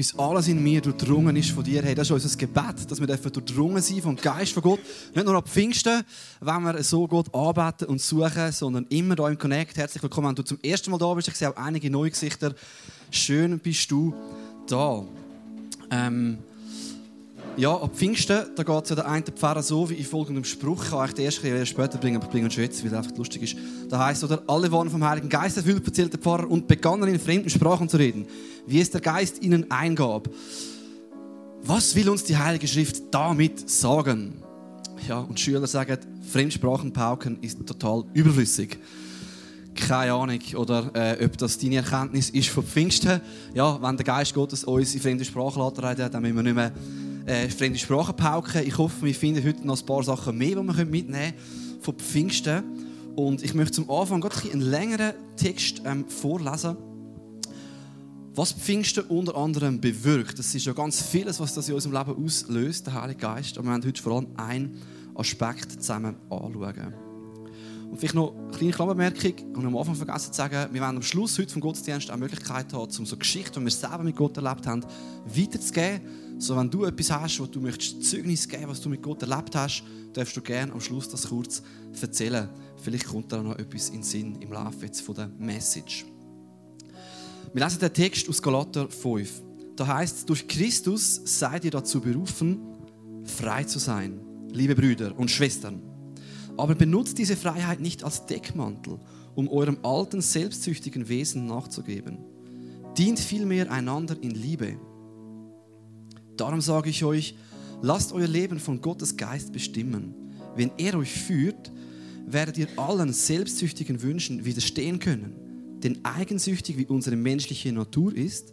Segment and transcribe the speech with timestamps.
[0.00, 1.82] bis alles in mir durchdrungen ist von dir.
[1.82, 4.80] Hey, das ist unser Gebet, dass wir durchdrungen sein vom Geist von Gott.
[5.14, 6.04] Nicht nur ab Pfingsten,
[6.40, 9.76] wenn wir so Gott arbeiten und suchen, sondern immer da im Connect.
[9.76, 11.28] Herzlich willkommen, wenn du zum ersten Mal da bist.
[11.28, 12.54] Ich sehe auch einige neue Gesichter.
[13.10, 14.14] Schön bist du
[14.66, 15.04] da.
[15.90, 16.38] Ähm,
[17.56, 20.84] ja, ab Pfingsten, da geht es ja der eine Pfarrer so wie in folgendem Spruch.
[20.84, 22.96] Ich kann euch den ersten später bringen, aber ich bringe ihn schon jetzt, weil es
[22.96, 23.56] einfach lustig ist.
[23.88, 27.20] Da heißt oder alle waren vom Heiligen Geist erfüllt, erzählt der Pfarrer, und begannen in
[27.20, 28.26] fremden Sprachen zu reden,
[28.66, 30.28] wie es der Geist ihnen eingab.
[31.62, 34.42] Was will uns die Heilige Schrift damit sagen?
[35.06, 35.98] Ja, und Schüler sagen,
[36.30, 38.78] Fremdsprachen pauken ist total überflüssig
[39.74, 43.20] keine Ahnung, oder äh, ob das deine Erkenntnis ist von Pfingsten.
[43.54, 46.72] Ja, wenn der Geist Gottes uns in fremde Sprachen lässt, dann müssen wir nicht mehr
[47.30, 48.66] äh, fremde Sprachen pauken.
[48.66, 51.94] Ich hoffe, wir finden heute noch ein paar Sachen mehr, die wir mitnehmen können von
[51.94, 52.64] Pfingsten.
[53.14, 56.76] Und ich möchte zum Anfang gerade einen längeren Text ähm, vorlesen.
[58.34, 62.24] Was Pfingsten unter anderem bewirkt, das ist ja ganz vieles, was das in unserem Leben
[62.24, 63.58] auslöst, der Heilige Geist.
[63.58, 64.82] Aber wir werden heute vor allem einen
[65.14, 67.09] Aspekt zusammen anschauen.
[67.90, 71.02] Und vielleicht noch eine kleine Klammermerkung, und am Anfang vergessen zu sagen, wir werden am
[71.02, 74.36] Schluss heute vom Gottesdienst auch Möglichkeit haben, um so Geschichten, die wir selber mit Gott
[74.36, 74.84] erlebt haben,
[75.26, 76.00] weiterzugeben.
[76.38, 79.56] So, wenn du etwas hast, wo du möchtest Zeugnis geben, was du mit Gott erlebt
[79.56, 79.82] hast,
[80.12, 81.62] darfst du gerne am Schluss das kurz
[82.00, 82.48] erzählen.
[82.76, 86.06] Vielleicht kommt da noch etwas in den Sinn im Laufe jetzt von der Message.
[87.52, 89.42] Wir lesen den Text aus Galater 5.
[89.74, 92.60] Da heißt durch Christus seid ihr dazu berufen,
[93.24, 94.20] frei zu sein,
[94.52, 95.89] liebe Brüder und Schwestern.
[96.60, 98.98] Aber benutzt diese Freiheit nicht als Deckmantel,
[99.34, 102.18] um eurem alten, selbstsüchtigen Wesen nachzugeben.
[102.98, 104.76] Dient vielmehr einander in Liebe.
[106.36, 107.34] Darum sage ich euch,
[107.80, 110.14] lasst euer Leben von Gottes Geist bestimmen.
[110.54, 111.72] Wenn er euch führt,
[112.26, 115.32] werdet ihr allen selbstsüchtigen Wünschen widerstehen können.
[115.82, 118.52] Denn eigensüchtig wie unsere menschliche Natur ist,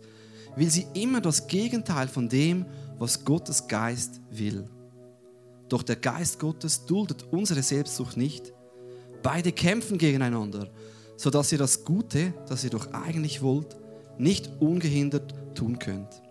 [0.56, 2.66] will sie immer das Gegenteil von dem,
[3.00, 4.70] was Gottes Geist will.
[5.70, 8.54] Doch der Geist Gottes duldet unsere Selbstsucht nicht.
[9.22, 10.70] Beide kämpfen gegeneinander,
[11.18, 13.76] sodass ihr das Gute, das ihr doch eigentlich wollt,
[14.18, 16.22] nicht ungehindert tun könnt.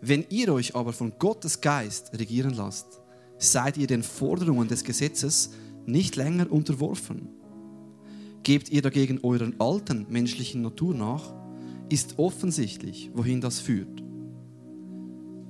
[0.00, 3.00] Wenn ihr euch aber von Gottes Geist regieren lasst,
[3.38, 5.50] seid ihr den Forderungen des Gesetzes
[5.86, 7.28] nicht länger unterworfen.
[8.42, 11.32] Gebt ihr dagegen euren alten menschlichen Natur nach,
[11.88, 14.02] ist offensichtlich, wohin das führt.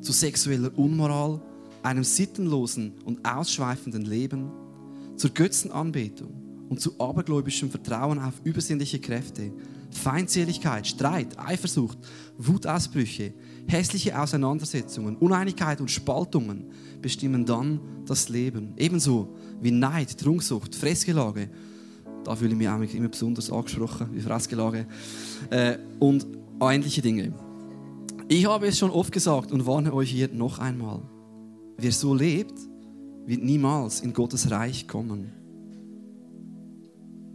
[0.00, 1.40] Zu sexueller Unmoral,
[1.84, 4.50] einem sittenlosen und ausschweifenden Leben,
[5.16, 9.52] zur Götzenanbetung und zu abergläubischem Vertrauen auf übersinnliche Kräfte,
[9.90, 11.98] Feindseligkeit, Streit, Eifersucht,
[12.38, 13.32] Wutausbrüche,
[13.68, 16.64] hässliche Auseinandersetzungen, Uneinigkeit und Spaltungen
[17.00, 18.72] bestimmen dann das Leben.
[18.76, 21.48] Ebenso wie Neid, Trunksucht, Fressgelage.
[22.24, 24.86] Da fühle ich mich auch immer besonders angesprochen, wie Fressgelage.
[25.50, 26.26] Äh, und
[26.60, 27.34] ähnliche Dinge.
[28.26, 31.02] Ich habe es schon oft gesagt und warne euch hier noch einmal.
[31.76, 32.54] Wer so lebt,
[33.26, 35.32] wird niemals in Gottes Reich kommen.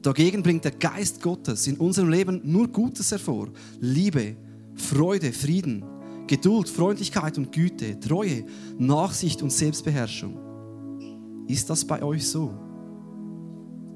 [0.02, 3.50] Dagegen bringt der Geist Gottes in unserem Leben nur Gutes hervor.
[3.80, 4.38] Liebe,
[4.76, 5.84] Freude, Frieden,
[6.28, 8.46] Geduld, Freundlichkeit und Güte, Treue,
[8.78, 11.46] Nachsicht und Selbstbeherrschung.
[11.48, 12.54] Ist das bei euch so?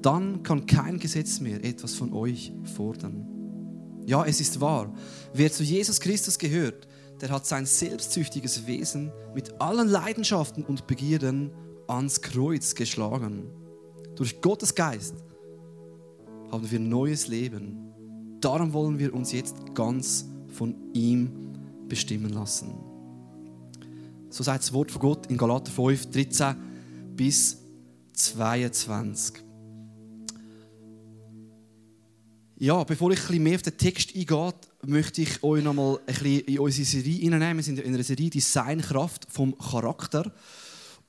[0.02, 3.26] Dann kann kein Gesetz mehr etwas von euch fordern.
[4.06, 4.94] Ja, es ist wahr.
[5.34, 6.88] Wer zu Jesus Christus gehört,
[7.24, 11.52] der hat sein selbstsüchtiges Wesen mit allen Leidenschaften und Begierden
[11.88, 13.50] ans Kreuz geschlagen.
[14.18, 15.16] Durch Gottes Geist
[16.52, 17.78] haben wir neues Leben.
[18.42, 21.54] Darum wollen wir uns jetzt ganz von ihm
[21.88, 22.74] bestimmen lassen.
[24.30, 26.56] So sagt das Wort von Gott in Galater 5, 13
[27.16, 27.58] bis
[28.12, 29.36] 22.
[32.64, 34.54] Ja, bevor ich ein mehr auf den Text eingehe,
[34.86, 37.58] möchte ich euch noch mal ein bisschen in unsere Serie hineinnehmen.
[37.58, 40.32] Wir sind in einer Serie Designkraft vom Charakter.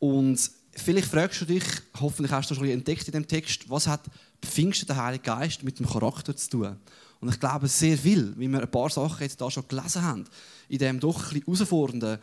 [0.01, 1.63] Und vielleicht fragst du dich,
[2.01, 4.01] hoffentlich hast du schon entdeckt in dem Text, was hat
[4.43, 6.77] Pfingsten der Heilige Geist mit dem Charakter zu tun?
[7.21, 10.25] Und ich glaube sehr viel, wie wir ein paar Sachen jetzt da schon gelesen haben,
[10.69, 12.19] in dem doch ein bisschen herausfordernden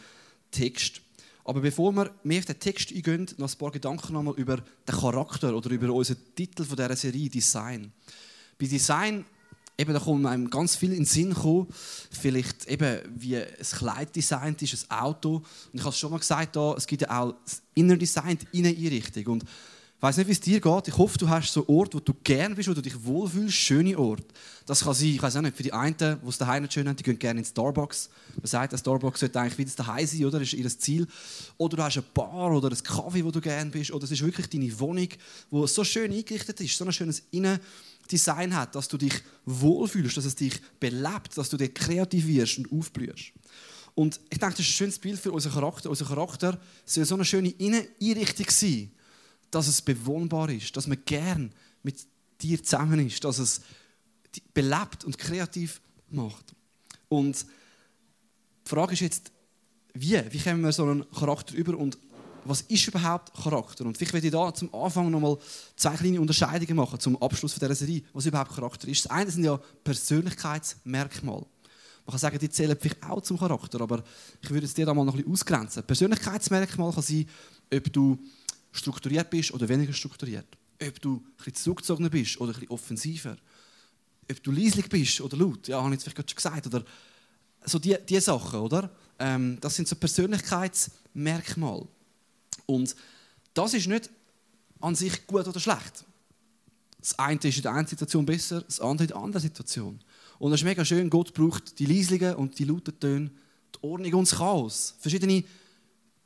[0.51, 0.99] Text.
[1.45, 4.95] Aber bevor wir mehr auf den Text eingehen, noch ein paar Gedanken nochmal über den
[4.99, 7.93] Charakter oder über unseren Titel von dieser Serie Design.
[8.61, 9.25] Bei Design
[9.81, 11.67] eben, da kommt einem ganz viel in den Sinn kommen.
[12.11, 15.35] Vielleicht eben, wie ein Kleid designt ist, ein Auto.
[15.37, 18.37] Und ich habe es schon mal gesagt, da, es gibt ja auch das Inner Design,
[18.37, 19.25] die Inneneinrichtung.
[19.33, 20.87] Und Ich weiß nicht, wie es dir geht.
[20.87, 23.95] Ich hoffe, du hast so Ort, wo du gern bist, wo du dich wohlfühlst, schöne
[23.99, 24.25] Ort.
[24.65, 26.87] Das kann sein, ich weiß auch nicht, für die einen, die es daheim nicht schön
[26.87, 28.09] haben, die gehen gerne in Starbucks.
[28.35, 30.39] Man sagt, ein Starbucks sollte eigentlich wieder daheim sein, oder?
[30.39, 31.07] Das ist ihr Ziel.
[31.57, 33.91] Oder du hast eine Bar oder ein Kaffee, wo du gern bist.
[33.91, 35.09] Oder es ist wirklich deine Wohnung,
[35.51, 37.21] wo so schön eingerichtet ist, so ein schönes
[38.09, 39.13] Innendesign hat, dass du dich
[39.45, 43.31] wohlfühlst, dass es dich belebt, dass du dir kreativ wirst und aufblühst.
[43.95, 45.89] Und ich denke, das ist ein schönes Bild für unseren Charakter.
[45.89, 48.91] Unser Charakter soll so eine schöne Inneneinrichtung sein
[49.51, 51.51] dass es bewohnbar ist, dass man gern
[51.83, 52.07] mit
[52.41, 53.61] dir zusammen ist, dass es
[54.53, 56.55] belebt und kreativ macht.
[57.09, 57.45] Und
[58.65, 59.31] die Frage ist jetzt,
[59.93, 60.21] wie?
[60.31, 61.97] Wie kommen wir so einen Charakter über und
[62.45, 63.85] was ist überhaupt Charakter?
[63.85, 65.37] Und vielleicht werde ich da zum Anfang nochmal
[65.75, 69.05] zwei kleine Unterscheidungen machen zum Abschluss dieser Serie, was überhaupt Charakter ist.
[69.05, 71.45] Das eine sind ja Persönlichkeitsmerkmale.
[72.05, 74.03] Man kann sagen, die zählen vielleicht auch zum Charakter, aber
[74.41, 75.83] ich würde es dir da mal noch ein bisschen ausgrenzen.
[75.83, 77.25] Persönlichkeitsmerkmal kann sein,
[77.73, 78.17] ob du
[78.71, 80.47] strukturiert bist oder weniger strukturiert.
[80.81, 83.37] Ob du bisschen zurückgezogener bist oder bisschen offensiver.
[84.29, 85.67] Ob du leislich bist oder laut.
[85.67, 86.67] Ja, habe ich jetzt vielleicht gerade schon gesagt.
[86.67, 86.83] Oder
[87.65, 88.89] so die, die Sachen, oder?
[89.19, 91.87] Ähm, das sind so Persönlichkeitsmerkmale.
[92.65, 92.95] Und
[93.53, 94.09] das ist nicht
[94.79, 96.05] an sich gut oder schlecht.
[96.99, 99.99] Das eine ist in der einen Situation besser, das andere in der anderen Situation.
[100.39, 103.31] Und es ist mega schön, Gott braucht die leislichen und die lauten Töne,
[103.75, 104.95] die Ordnung und das Chaos.
[104.99, 105.43] Verschiedene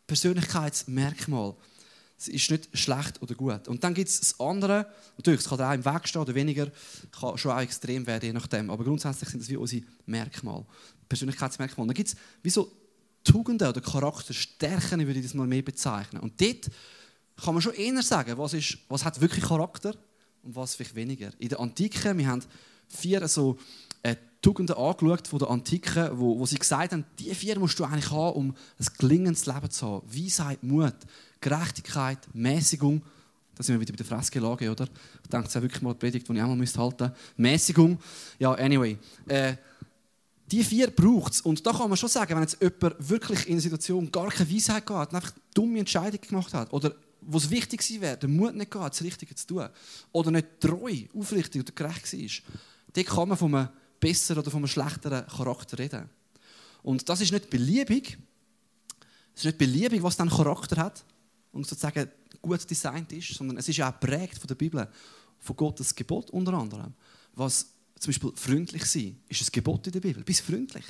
[0.08, 1.56] Persönlichkeitsmerkmale.
[2.18, 3.68] Es ist nicht schlecht oder gut.
[3.68, 6.72] Und dann gibt es das andere, natürlich, es kann auch im Weg stehen oder weniger,
[7.12, 8.70] kann schon auch extrem werden, je nachdem.
[8.70, 10.66] Aber grundsätzlich sind das wie unsere Merkmale,
[11.10, 11.88] Persönlichkeitsmerkmale.
[11.88, 12.72] Dann gibt es wie so
[13.26, 16.22] Tugenden oder Charakterstärken, würde ich das mal mehr bezeichnen.
[16.22, 16.70] Und dort
[17.44, 19.94] kann man schon eher sagen, was, ist, was hat wirklich Charakter
[20.44, 21.32] und was vielleicht weniger.
[21.40, 22.44] In der Antike, wir haben
[22.88, 23.58] vier so
[24.04, 27.84] äh, Tugenden angeschaut von der Antike, wo, wo sie gesagt haben, die vier musst du
[27.84, 30.08] eigentlich haben, um ein gelingendes Leben zu haben.
[30.08, 30.96] Weisheit, Mut,
[31.42, 33.02] Gerechtigkeit, Mäßigung.
[33.56, 34.88] Da sind wir wieder bei der Fressgelage, oder?
[35.24, 37.16] Ich denke, das ist wirklich mal eine Predigt, die ich auch mal halten müsste.
[37.38, 37.98] Mäßigung.
[38.38, 38.98] Ja, anyway.
[39.28, 39.56] Äh,
[40.52, 41.42] die vier braucht es.
[41.42, 44.52] Und da kann man schon sagen, wenn jetzt jemand wirklich in einer Situation gar keine
[44.52, 48.70] Weisheit hat, einfach dumme Entscheidungen gemacht hat, oder wo es wichtig wäre, den Mut nicht
[48.70, 49.70] gehabt, das Richtige zu tun,
[50.12, 52.54] oder nicht treu, aufrichtig oder gerecht war,
[52.94, 53.70] dann kann man von einem
[54.00, 56.10] besseren oder von einem schlechteren Charakter reden.
[56.84, 58.18] Und das ist nicht beliebig.
[59.34, 61.04] Es ist nicht beliebig, was dann Charakter hat
[61.52, 62.10] und sozusagen
[62.42, 64.88] gut designt ist, sondern es ist ja auch geprägt von der Bibel,
[65.40, 66.94] von Gottes Gebot unter anderem.
[67.34, 67.68] Was
[68.00, 70.24] zum Beispiel freundlich sein, ist ein Gebot in der Bibel.
[70.24, 70.86] Bist freundlich.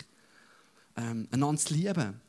[0.96, 2.19] Ähm, einander zu lieben.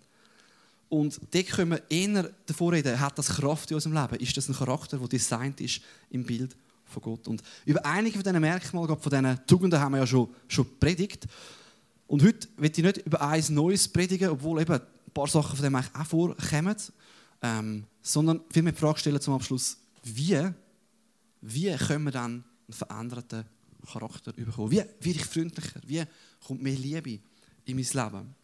[0.89, 4.23] Und dort können wir eher davor reden, hat das Kraft in unserem Leben?
[4.23, 5.81] Ist das ein Charakter, der designt ist
[6.11, 7.27] im Bild von Gott.
[7.29, 11.27] Und über einige von diesen Merkmalen, von diesen Tugenden haben wir ja schon, schon predigt.
[12.07, 15.65] Und heute will ich nicht über eins Neues predigen, obwohl eben ein paar Sachen von
[15.65, 16.77] dem eigentlich auch vorkommen,
[17.43, 20.41] ähm, sondern vielmehr die Frage stellen zum Abschluss, wie,
[21.41, 23.45] wie können wir dann einen veränderten
[23.87, 24.71] Charakter bekommen?
[24.71, 25.81] Wie werde ich freundlicher?
[25.87, 26.05] Wie
[26.47, 27.21] kommt mehr Liebe
[27.65, 28.35] in mein Leben?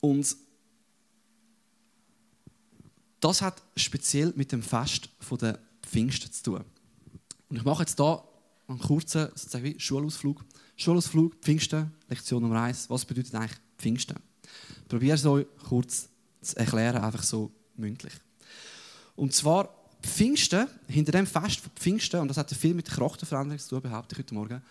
[0.00, 0.36] Und
[3.20, 5.08] das hat speziell mit dem Fest
[5.40, 6.64] der Pfingsten zu tun.
[7.48, 8.22] Und ich mache jetzt hier
[8.68, 10.44] einen kurzen sozusagen Schulausflug.
[10.76, 12.90] Schulausflug, Pfingsten, Lektion Nummer 1.
[12.90, 14.16] Was bedeutet eigentlich Pfingsten?
[14.82, 16.08] Ich probiere es euch kurz
[16.42, 18.12] zu erklären, einfach so mündlich.
[19.16, 19.74] Und zwar
[20.04, 23.82] Pfingsten, hinter dem Fest von Pfingsten, und das hat viel mit der Charakterveränderung zu tun,
[23.82, 24.62] behaupte ich heute Morgen.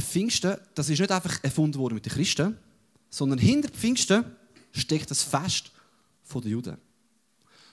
[0.00, 2.56] Pfingsten, das ist nicht einfach erfunden worden mit den Christen,
[3.10, 4.24] sondern hinter Pfingsten
[4.72, 5.70] steckt das Fest
[6.34, 6.78] der Juden.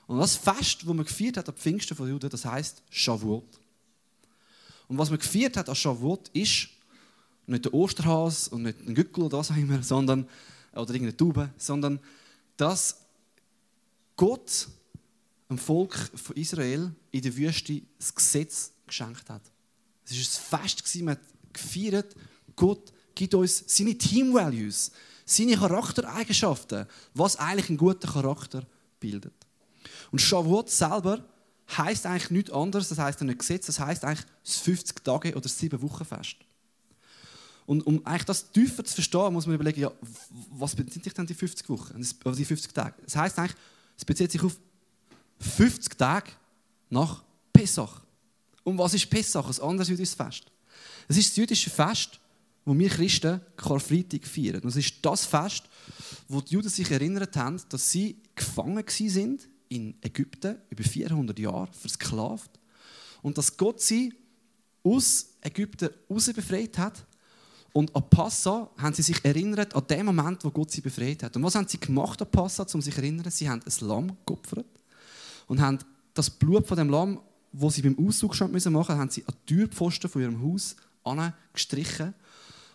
[0.06, 3.60] Und das Fest, das man gefeiert hat am Pfingsten von Juden, das heißt Shavuot.
[4.90, 6.68] Und was man gefeiert hat an Shavuot ist
[7.48, 10.28] nicht der Osterhas und nicht ein Gückel oder was auch immer, sondern,
[10.74, 12.00] oder irgendeine Taube, sondern
[12.58, 12.98] dass
[14.16, 14.68] Gott
[15.50, 19.42] dem Volk von Israel in der Wüste das Gesetz geschenkt hat.
[20.06, 21.22] Es war ein Fest, man hat
[21.54, 22.16] gefeiert,
[22.56, 24.92] Gott gibt uns seine Team Values,
[25.26, 28.66] seine Charaktereigenschaften, was eigentlich einen guten Charakter
[29.00, 29.34] bildet.
[30.12, 31.24] Und Shavuot selber
[31.78, 35.48] heißt eigentlich nichts anderes, das heißt ein Gesetz, das heißt eigentlich das 50 Tage oder
[35.48, 36.38] 7 Wochen Fest.
[37.66, 39.92] Und um eigentlich das tiefer zu verstehen, muss man überlegen, ja,
[40.50, 42.96] was bezieht sich denn die 50 Wochen, oder die 50 Tage?
[43.04, 43.56] Das heißt eigentlich,
[43.96, 44.58] es bezieht sich auf
[45.40, 46.32] 50 Tage
[46.90, 48.02] nach Pessach.
[48.64, 49.48] Und was ist Pessach?
[49.48, 50.46] Ein anderes jüdisches Fest.
[51.08, 52.20] Es ist das jüdische Fest,
[52.66, 54.62] wo wir Christen Karfreitag feiern.
[54.62, 55.64] Und es ist das Fest,
[56.28, 61.70] wo die Juden sich erinnert haben, dass sie gefangen waren in Ägypten über 400 Jahre
[61.74, 62.52] versklavt
[63.22, 64.14] und dass Gott sie
[64.84, 67.06] aus Ägypten raus befreit hat
[67.74, 71.36] Und an Passa haben sie sich erinnert an den Moment, wo Gott sie befreit hat.
[71.36, 73.30] Und was haben sie gemacht an Passa, um sich zu erinnern?
[73.30, 74.79] Sie haben ein Lamm geopfert
[75.50, 75.80] und haben
[76.14, 77.20] das Blut von dem Lamm,
[77.52, 80.78] wo sie beim Auszug schon machen mussten, haben sie an die Türpfosten von ihrem Haus
[81.52, 82.14] gestrichen.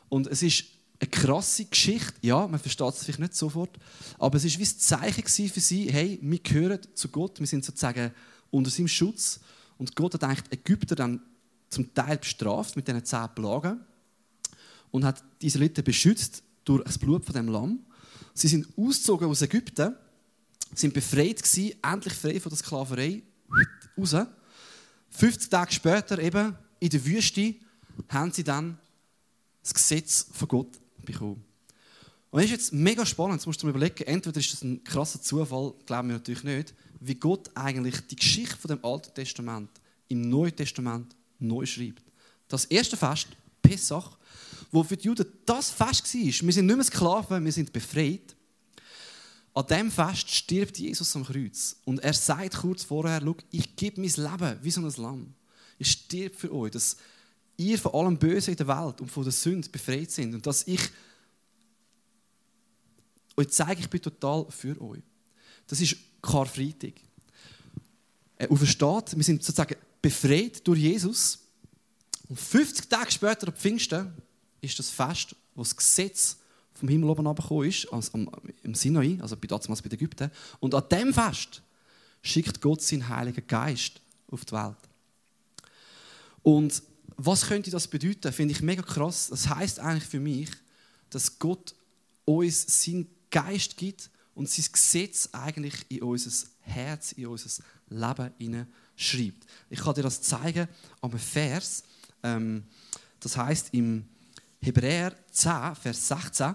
[0.09, 0.65] Und es ist
[1.01, 2.15] eine krasse Geschichte.
[2.21, 3.71] Ja, man versteht es vielleicht nicht sofort,
[4.19, 7.65] aber es war wie ein Zeichen für sie, hey, wir gehören zu Gott, wir sind
[7.65, 8.11] sozusagen
[8.51, 9.41] unter seinem Schutz.
[9.79, 11.21] Und Gott hat eigentlich Ägypter dann
[11.71, 13.81] zum Teil bestraft mit diesen zehn Plagen
[14.91, 17.81] und hat die Israeliten beschützt durch das Blut von dem Lamm.
[18.33, 19.95] Sie sind ausgezogen aus Ägypten,
[20.79, 23.23] sind befreit gewesen, endlich frei von der Sklaverei,
[23.97, 24.17] raus.
[25.11, 27.55] 50 Tage später eben in der Wüste
[28.09, 28.79] haben sie dann
[29.63, 31.45] das Gesetz von Gott bekommen.
[32.31, 34.83] Und das ist jetzt mega spannend, jetzt musst du dir überlegen, entweder ist das ein
[34.83, 39.71] krasser Zufall, glauben wir natürlich nicht, wie Gott eigentlich die Geschichte von dem Alten Testament
[40.09, 42.03] im Neuen Testament neu schreibt.
[42.49, 43.29] Das erste Fest,
[43.63, 44.19] Pessach,
[44.73, 48.35] wo für die Juden das Fest war, wir sind nicht mehr Sklaven, wir sind befreit.
[49.55, 51.77] An diesem Fest stirbt Jesus am Kreuz.
[51.85, 55.35] Und er sagt kurz vorher, ich gebe mein Leben wie so ein Lamm.
[55.79, 56.97] Ich stirb für euch, dass
[57.57, 60.35] ihr von allem Bösen in der Welt und von der Sünde befreit sind.
[60.35, 60.81] Und dass ich
[63.37, 65.03] euch zeige, ich bin total für euch.
[65.69, 66.95] Das ist Karfreitag.
[68.37, 71.39] Er aufersteht, wir sind sozusagen befreit durch Jesus.
[72.29, 74.13] Und 50 Tage später, am Pfingsten,
[74.61, 76.39] ist das Fest, wo das Gesetz
[76.85, 78.27] vom Himmel oben herabgekommen ist, also
[78.63, 80.31] im Sinai, also bei damals bei den Ägypten.
[80.61, 81.63] Und an dem Fest
[82.23, 84.77] schickt Gott seinen Heiligen Geist auf die Welt.
[86.43, 86.83] Und
[87.17, 88.33] was könnte das bedeuten?
[88.33, 89.29] Finde ich mega krass.
[89.29, 90.51] Das heißt eigentlich für mich,
[91.09, 91.75] dass Gott
[92.27, 99.47] uns seinen Geist gibt und sein Gesetz eigentlich in unser Herz, in unser Leben schreibt.
[99.71, 100.69] Ich kann dir das zeigen
[101.01, 101.83] am Vers.
[102.23, 102.65] Ähm,
[103.21, 104.05] das heißt im
[104.61, 106.55] Hebräer 10, Vers 16.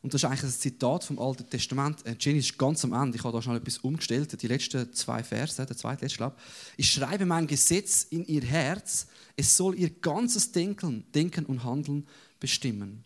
[0.00, 2.06] Und das ist eigentlich ein Zitat vom Alten Testament.
[2.06, 3.16] Äh, Jenny ist ganz am Ende.
[3.16, 4.40] Ich habe da schon etwas umgestellt.
[4.40, 6.36] Die letzten zwei Verse, der zweite letzte, glaube
[6.76, 6.90] ich.
[6.90, 9.08] schreibe mein Gesetz in ihr Herz.
[9.36, 12.06] Es soll ihr ganzes Denken, Denken und Handeln
[12.38, 13.04] bestimmen.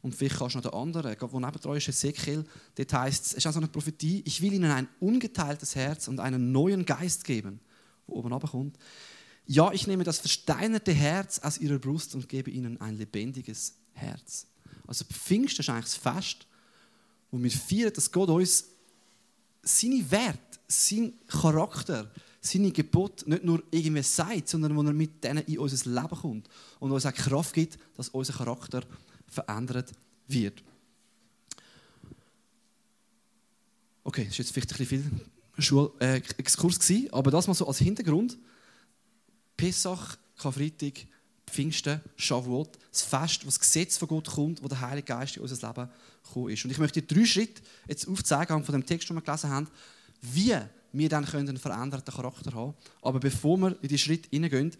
[0.00, 3.30] Und vielleicht kannst du noch der andere, wo neben dran ist Ezekiel, dort heißt es,
[3.32, 7.22] es ist also eine Prophetie, ich will ihnen ein ungeteiltes Herz und einen neuen Geist
[7.22, 7.60] geben,
[8.08, 8.76] wo oben kommt.
[9.46, 14.46] Ja, ich nehme das versteinerte Herz aus ihrer Brust und gebe ihnen ein lebendiges Herz.
[14.86, 16.46] Also Pfingsten ist eigentlich das Fest,
[17.30, 18.66] wo wir feiern, dass Gott uns
[19.62, 22.10] seine Wert, seinen Charakter,
[22.40, 26.48] seine Gebot nicht nur irgendwie sagt, sondern wo er mit denen in unser Leben kommt
[26.80, 28.82] und uns auch Kraft gibt, dass unser Charakter
[29.28, 29.92] verändert
[30.26, 30.62] wird.
[34.04, 34.88] Okay, das war jetzt vielleicht ein bisschen
[35.54, 36.78] viel Schul äh, Exkurs
[37.12, 38.36] aber das mal so als Hintergrund.
[39.56, 41.06] Pessach, Karfreitag,
[41.52, 45.42] Pfingsten, Shavuot, das Fest, wo das Gesetz von Gott kommt, wo der Heilige Geist in
[45.42, 45.90] unser Leben
[46.24, 46.64] gekommen ist.
[46.64, 49.68] Und ich möchte drei Schritte jetzt aufzeigen, von dem Text, den wir gelesen haben,
[50.22, 50.56] wie
[50.92, 54.72] wir dann einen veränderten Charakter haben Aber bevor wir in die Schritte hineingehen,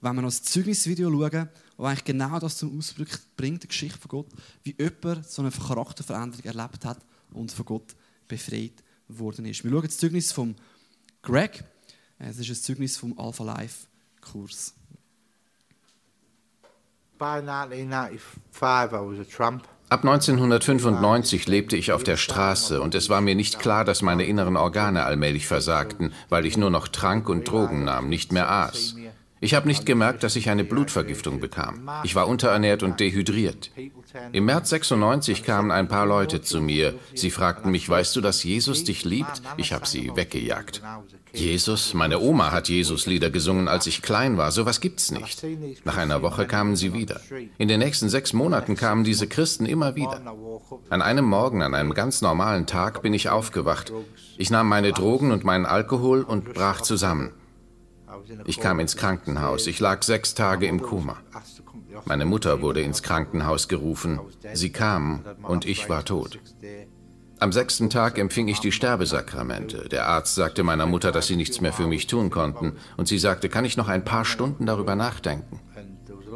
[0.00, 3.98] wenn wir noch das Zeugnisvideo schauen, das eigentlich genau das zum Ausdruck bringt, die Geschichte
[3.98, 4.28] von Gott,
[4.62, 6.98] wie jemand so eine Charakterveränderung erlebt hat
[7.32, 7.94] und von Gott
[8.28, 9.64] befreit worden ist.
[9.64, 10.54] Wir schauen das Zeugnis von
[11.22, 11.64] Greg.
[12.18, 13.86] Es ist ein Zeugnis vom Alpha Life
[14.20, 14.74] Kurs.
[19.90, 24.24] Ab 1995 lebte ich auf der Straße und es war mir nicht klar, dass meine
[24.24, 28.96] inneren Organe allmählich versagten, weil ich nur noch trank und Drogen nahm, nicht mehr aß.
[29.44, 31.90] Ich habe nicht gemerkt, dass ich eine Blutvergiftung bekam.
[32.02, 33.70] Ich war unterernährt und dehydriert.
[34.32, 36.94] Im März 96 kamen ein paar Leute zu mir.
[37.12, 39.42] Sie fragten mich, weißt du, dass Jesus dich liebt?
[39.58, 40.80] Ich habe sie weggejagt.
[41.34, 41.92] Jesus?
[41.92, 44.50] Meine Oma hat Jesus-Lieder gesungen, als ich klein war.
[44.50, 45.44] Sowas gibt's nicht.
[45.84, 47.20] Nach einer Woche kamen sie wieder.
[47.58, 50.22] In den nächsten sechs Monaten kamen diese Christen immer wieder.
[50.88, 53.92] An einem Morgen, an einem ganz normalen Tag bin ich aufgewacht.
[54.38, 57.34] Ich nahm meine Drogen und meinen Alkohol und brach zusammen.
[58.44, 59.66] Ich kam ins Krankenhaus.
[59.66, 61.16] Ich lag sechs Tage im Koma.
[62.06, 64.20] Meine Mutter wurde ins Krankenhaus gerufen.
[64.52, 66.38] Sie kam und ich war tot.
[67.40, 69.88] Am sechsten Tag empfing ich die Sterbesakramente.
[69.88, 72.76] Der Arzt sagte meiner Mutter, dass sie nichts mehr für mich tun konnten.
[72.96, 75.60] Und sie sagte, kann ich noch ein paar Stunden darüber nachdenken?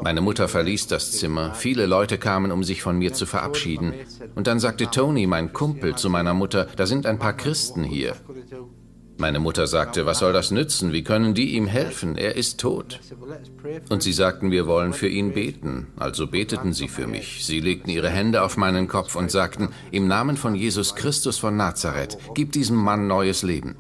[0.03, 1.55] Meine Mutter verließ das Zimmer.
[1.55, 3.95] Viele Leute kamen, um sich von mir zu verabschieden.
[4.35, 8.15] Und dann sagte Tony, mein Kumpel, zu meiner Mutter, da sind ein paar Christen hier.
[9.21, 10.93] Meine Mutter sagte, was soll das nützen?
[10.93, 12.17] Wie können die ihm helfen?
[12.17, 13.01] Er ist tot.
[13.89, 15.89] Und sie sagten, wir wollen für ihn beten.
[15.97, 17.45] Also beteten sie für mich.
[17.45, 21.57] Sie legten ihre Hände auf meinen Kopf und sagten, im Namen von Jesus Christus von
[21.57, 23.75] Nazareth, gib diesem Mann neues Leben.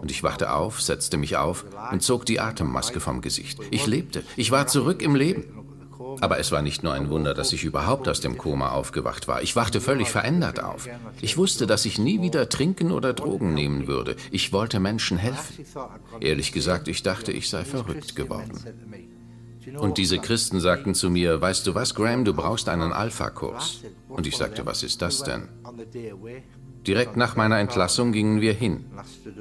[0.00, 3.60] Und ich wachte auf, setzte mich auf und zog die Atemmaske vom Gesicht.
[3.70, 4.22] Ich lebte.
[4.36, 5.59] Ich war zurück im Leben.
[6.20, 9.42] Aber es war nicht nur ein Wunder, dass ich überhaupt aus dem Koma aufgewacht war.
[9.42, 10.88] Ich wachte völlig verändert auf.
[11.20, 14.16] Ich wusste, dass ich nie wieder trinken oder Drogen nehmen würde.
[14.30, 15.64] Ich wollte Menschen helfen.
[16.20, 18.58] Ehrlich gesagt, ich dachte, ich sei verrückt geworden.
[19.78, 23.80] Und diese Christen sagten zu mir, weißt du was, Graham, du brauchst einen Alpha-Kurs.
[24.08, 25.48] Und ich sagte, was ist das denn?
[26.86, 28.86] Direkt nach meiner Entlassung gingen wir hin.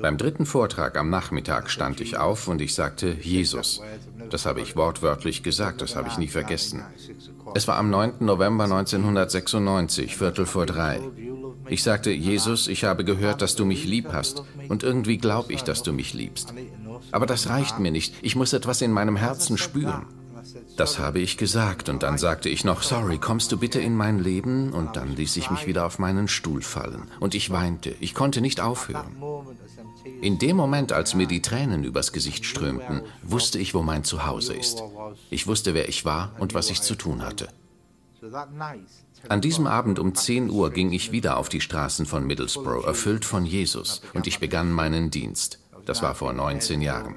[0.01, 3.81] Beim dritten Vortrag am Nachmittag stand ich auf und ich sagte Jesus.
[4.29, 6.83] Das habe ich wortwörtlich gesagt, das habe ich nie vergessen.
[7.55, 8.13] Es war am 9.
[8.19, 11.00] November 1996, Viertel vor drei.
[11.67, 15.63] Ich sagte, Jesus, ich habe gehört, dass du mich lieb hast und irgendwie glaube ich,
[15.63, 16.53] dass du mich liebst.
[17.12, 20.05] Aber das reicht mir nicht, ich muss etwas in meinem Herzen spüren.
[20.77, 24.19] Das habe ich gesagt und dann sagte ich noch, sorry, kommst du bitte in mein
[24.19, 24.71] Leben?
[24.71, 28.41] Und dann ließ ich mich wieder auf meinen Stuhl fallen und ich weinte, ich konnte
[28.41, 29.17] nicht aufhören.
[30.21, 34.53] In dem Moment, als mir die Tränen übers Gesicht strömten, wusste ich, wo mein Zuhause
[34.53, 34.83] ist.
[35.29, 37.47] Ich wusste, wer ich war und was ich zu tun hatte.
[39.27, 43.25] An diesem Abend um 10 Uhr ging ich wieder auf die Straßen von Middlesbrough, erfüllt
[43.25, 45.59] von Jesus, und ich begann meinen Dienst.
[45.85, 47.15] Das war vor 19 Jahren.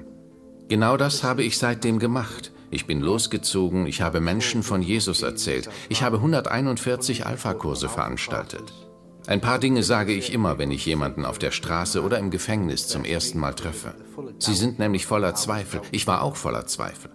[0.69, 2.53] Genau das habe ich seitdem gemacht.
[2.71, 8.73] Ich bin losgezogen, ich habe Menschen von Jesus erzählt, ich habe 141 Alpha-Kurse veranstaltet.
[9.27, 12.89] Ein paar Dinge sage ich immer, wenn ich jemanden auf der Straße oder im Gefängnis
[12.89, 13.95] zum ersten Mal treffe.
[14.39, 15.81] Sie sind nämlich voller Zweifel.
[15.93, 17.11] Ich war auch voller Zweifel.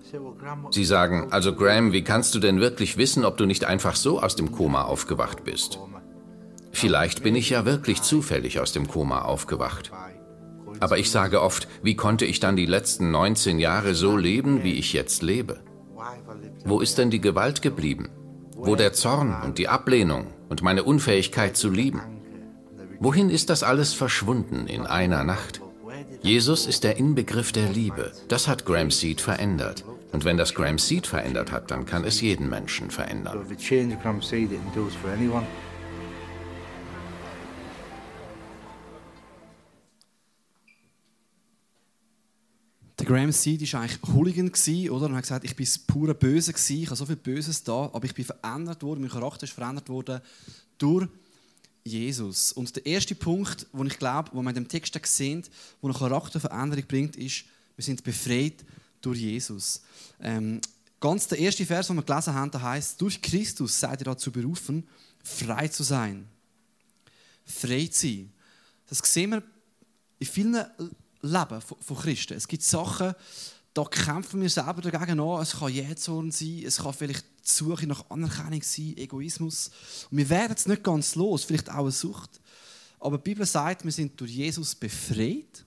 [0.72, 4.22] Sie sagen, also Graham, wie kannst du denn wirklich wissen, ob du nicht einfach so
[4.22, 5.80] aus dem Koma aufgewacht bist?
[6.72, 9.92] Vielleicht bin ich ja wirklich zufällig aus dem Koma aufgewacht.
[10.80, 14.74] Aber ich sage oft, wie konnte ich dann die letzten 19 Jahre so leben, wie
[14.74, 15.60] ich jetzt lebe?
[16.64, 18.10] Wo ist denn die Gewalt geblieben?
[18.58, 22.02] Wo der Zorn und die Ablehnung und meine Unfähigkeit zu lieben?
[23.00, 25.62] Wohin ist das alles verschwunden in einer Nacht?
[26.22, 28.12] Jesus ist der Inbegriff der Liebe.
[28.28, 29.86] Das hat Graham Seed verändert.
[30.12, 33.46] Und wenn das Graham Seed verändert hat, dann kann es jeden Menschen verändern.
[43.08, 44.52] Graham Seed war eigentlich Hooligan,
[44.90, 45.06] oder?
[45.06, 47.90] Und hat gesagt, ich bin das pure Böse, gewesen, ich habe so viel Böses da,
[47.94, 50.20] aber ich bin verändert worden, mein Charakter ist verändert worden
[50.78, 51.08] durch
[51.86, 52.52] Jesus.
[52.52, 55.42] Und der erste Punkt, wo ich glaube, wo man in dem Text sehen,
[55.80, 57.46] wo eine Charakterveränderung bringt, ist,
[57.78, 58.66] wir sind befreit
[59.00, 59.84] durch Jesus.
[60.20, 60.60] Ähm,
[61.00, 64.34] ganz der erste Vers, den wir gelesen haben, da heißt: Durch Christus seid ihr dazu
[64.34, 64.86] berufen,
[65.24, 66.28] frei zu sein.
[67.46, 68.34] Frei zu sein.
[68.90, 69.44] Das sehen wir
[70.20, 70.66] in vielen
[71.28, 72.34] Leben von Christen.
[72.34, 73.14] Es gibt Sachen,
[73.74, 75.42] da kämpfen wir selber dagegen an.
[75.42, 79.70] Es kann Jähzorn sein, es kann vielleicht die Suche nach Anerkennung sein, Egoismus.
[80.10, 82.42] Und wir werden es nicht ganz los, vielleicht auch eine Sucht.
[83.00, 85.64] Aber die Bibel sagt, wir sind durch Jesus befreit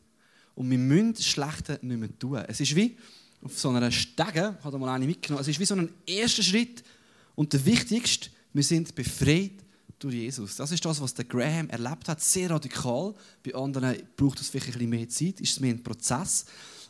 [0.57, 2.43] und wir müssen das Schlechte nicht mehr tun.
[2.49, 2.97] Es ist wie
[3.43, 6.83] auf so einer Stege, hat mal eine mitgenommen, es ist wie so ein erster Schritt
[7.35, 9.53] und der wichtigste, wir sind befreit
[10.03, 10.57] durch Jesus.
[10.57, 13.15] Das ist das, was der Graham erlebt hat, sehr radikal.
[13.45, 16.45] Bei anderen braucht es vielleicht ein bisschen mehr Zeit, ist es mehr ein Prozess.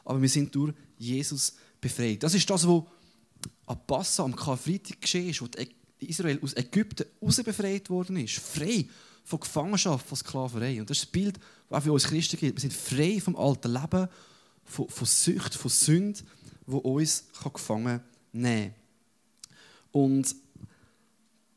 [0.05, 2.23] Aber wir sind durch Jesus befreit.
[2.23, 2.83] Das ist das, was
[3.67, 5.49] am Passa, am Karfreitag geschehen ist, wo
[5.99, 8.39] Israel aus Ägypten raus befreit worden ist.
[8.39, 8.87] Frei
[9.25, 10.81] von Gefangenschaft, von Sklaverei.
[10.81, 12.57] Und das ist das Bild, das auch für uns Christen gilt.
[12.57, 14.09] Wir sind frei vom alten Leben,
[14.65, 16.21] von, von Sucht, von Sünde,
[16.67, 18.01] wo uns gefangen
[18.33, 18.75] nehmen kann.
[19.93, 20.37] Und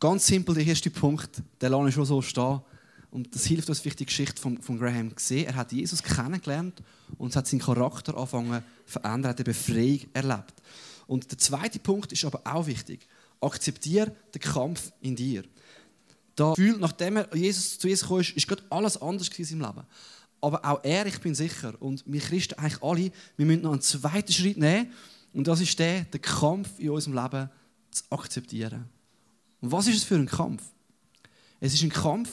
[0.04, 2.60] Ganz simpel, der erste Punkt, der lasse ich schon so stehen.
[3.10, 6.04] Und das hilft uns, wie ich die Geschichte von, von Graham gesehen Er hat Jesus
[6.04, 6.84] kennengelernt
[7.18, 10.56] und hat seinen Charakter angefangen zu verändern, hat eine Befreiung erlebt.
[11.08, 13.08] Und der zweite Punkt ist aber auch wichtig.
[13.40, 15.44] Akzeptiere den Kampf in dir.
[16.36, 19.84] Da fühlt, nachdem er Jesus zu Jesus kam, ist, gerade alles anders in seinem Leben.
[20.42, 23.80] Aber auch er, ich bin sicher, und wir Christen eigentlich alle, wir müssen noch einen
[23.80, 24.92] zweiten Schritt nehmen.
[25.32, 27.50] Und das ist der, den Kampf in unserem Leben
[27.90, 28.90] zu akzeptieren.
[29.64, 30.62] Und was ist es für ein Kampf?
[31.62, 32.30] Es ist ein Kampf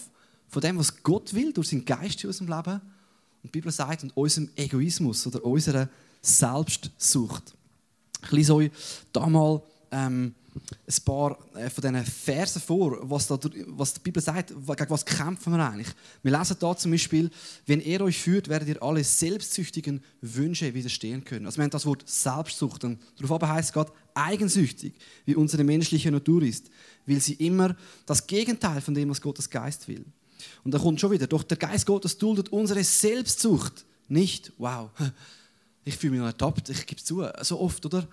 [0.49, 2.73] von dem, was Gott will, durch seinen Geist in unserem Leben.
[2.73, 5.88] Und die Bibel sagt, und unserem Egoismus oder unserer
[6.21, 7.55] Selbstsucht.
[8.25, 8.73] Ich lese euch
[9.12, 9.62] da mal
[9.93, 10.35] ähm,
[10.86, 15.04] ein paar äh, von diesen Versen vor, was, da, was die Bibel sagt, gegen was
[15.04, 15.88] kämpfen wir eigentlich.
[16.22, 17.30] Wir lesen da zum Beispiel,
[17.66, 21.46] wenn er euch führt, werdet ihr alle selbstsüchtigen Wünsche widerstehen können.
[21.46, 22.84] Also wir haben das Wort Selbstsucht.
[22.84, 26.70] Und darauf heißt Gott eigensüchtig, wie unsere menschliche Natur ist,
[27.06, 30.04] will sie immer das Gegenteil von dem, was Gottes Geist will.
[30.64, 34.52] Und da kommt schon wieder, doch der Geist Gottes duldet unsere Selbstsucht nicht.
[34.58, 34.90] Wow,
[35.84, 38.06] ich fühle mich noch ertappt, ich gebe zu, so oft, oder?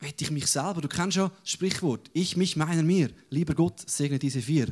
[0.00, 0.80] Hätte ich mich selber.
[0.80, 3.10] Du kennst schon das Sprichwort, ich, mich, meiner, mir.
[3.30, 4.68] Lieber Gott, segne diese vier.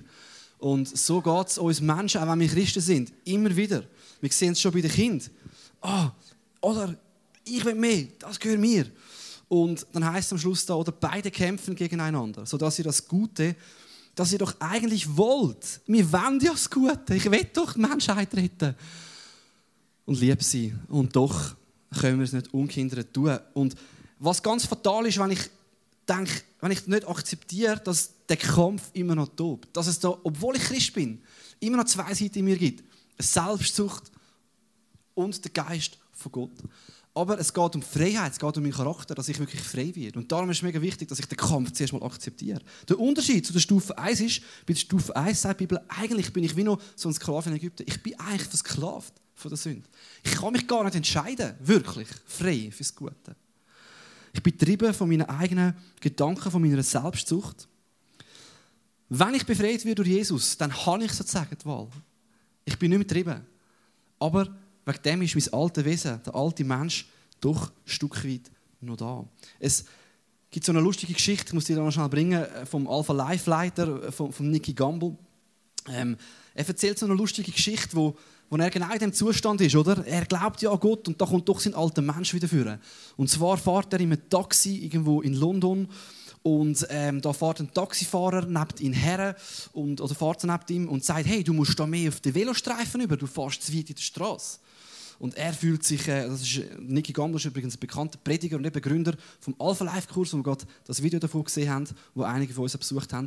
[0.58, 3.84] Und so geht es uns Menschen, auch wenn wir Christen sind, immer wieder.
[4.20, 5.30] Wir sehen es schon bei den Kindern.
[5.80, 6.10] Ah,
[6.60, 6.96] oh, oder
[7.44, 8.86] ich will mehr, das gehört mir.
[9.48, 13.54] Und dann heißt es am Schluss da, oder beide kämpfen gegeneinander, sodass ihr das Gute,
[14.14, 15.80] das ihr doch eigentlich wollt.
[15.86, 17.14] Wir wollen ja das Gute.
[17.14, 18.74] Ich will doch die Menschheit retten.
[20.04, 20.74] Und lieb sie.
[20.88, 21.54] Und doch
[22.00, 23.38] können wir es nicht ungehindert tun.
[23.54, 23.76] Und
[24.18, 25.50] was ganz fatal ist, wenn ich
[26.08, 29.68] denke, wenn ich nicht akzeptiere, dass der Kampf immer noch tobt.
[29.76, 31.22] Dass es da, obwohl ich Christ bin,
[31.60, 32.82] immer noch zwei Seiten in mir gibt.
[33.18, 34.10] Selbstsucht
[35.14, 36.52] und der Geist von Gott.
[37.14, 40.20] Aber es geht um Freiheit, es geht um meinen Charakter, dass ich wirklich frei werde.
[40.20, 42.60] Und darum ist es mega wichtig, dass ich den Kampf zuerst mal akzeptiere.
[42.88, 46.32] Der Unterschied zu der Stufe 1 ist, bei der Stufe 1 sagt die Bibel, eigentlich
[46.32, 47.84] bin ich wie noch so ein Sklave in Ägypten.
[47.88, 49.88] Ich bin eigentlich versklavt von der Sünde.
[50.22, 53.34] Ich kann mich gar nicht entscheiden, wirklich frei fürs Gute.
[54.32, 57.68] Ich bin getrieben von meinen eigenen Gedanken, von meiner Selbstsucht.
[59.08, 61.88] Wenn ich befreit werde durch Jesus, dann habe ich sozusagen die Wahl.
[62.64, 63.46] Ich bin nicht mehr getrieben.
[64.18, 67.08] Aber wegen dem ist mein altes Wesen, der alte Mensch,
[67.40, 69.24] doch ein Stück weit noch da.
[69.58, 69.84] Es
[70.50, 73.48] gibt so eine lustige Geschichte, ich muss die noch schnell bringen, äh, vom Alpha Life
[73.48, 75.16] Leiter, äh, von, von Nicky Gamble.
[75.88, 76.16] Ähm,
[76.54, 78.16] er erzählt so eine lustige Geschichte, wo,
[78.50, 80.06] wo er genau in dem Zustand ist, oder?
[80.06, 82.80] Er glaubt ja an Gott und da kommt doch sein alter Mensch wieder führen.
[83.16, 85.88] Und zwar fährt er in einem Taxi irgendwo in London
[86.42, 89.36] und ähm, da fährt ein Taxifahrer neben ihn her
[89.72, 93.00] und, oder fährt neben ihm und sagt, hey, du musst da mehr auf den Velostreifen
[93.00, 94.58] über, du fährst zu weit in der Straße.
[95.18, 98.72] Und er fühlt sich, äh, das ist Niki Gamble, ist übrigens ein bekannter Prediger und
[98.72, 102.54] Begründer vom Alpha Life Kurs, wo wir gerade das Video davon gesehen haben, wo einige
[102.54, 103.26] von uns besucht haben.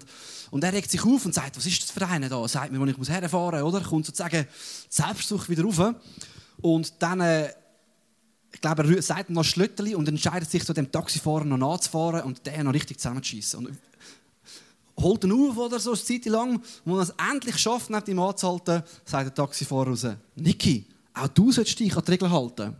[0.51, 2.47] Und er regt sich auf und sagt, was ist das für einer da?
[2.47, 3.81] Sagt mir, wo ich muss herfahren, oder?
[3.81, 4.47] Kommt sozusagen
[4.89, 5.95] Selbstsucht wieder rauf.
[6.61, 7.49] Und dann, äh,
[8.53, 12.45] ich glaube, er sagt noch Schlötterli und entscheidet sich, zu dem Taxifahrer noch nachzufahren und
[12.45, 13.65] den noch richtig zusammenzuschießen.
[13.65, 13.77] Und
[14.97, 16.61] holt ihn auf oder so eine Zeit lang.
[16.85, 21.27] Und als er es endlich schafft, neben ihm anzuhalten, sagt der Taxifahrer raus, Niki, auch
[21.27, 22.75] du sollst dich an die Regeln halten.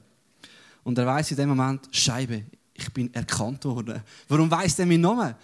[0.84, 4.02] Und er weiß in dem Moment, Scheibe, ich bin erkannt worden.
[4.28, 5.36] Warum weiß der meinen Namen?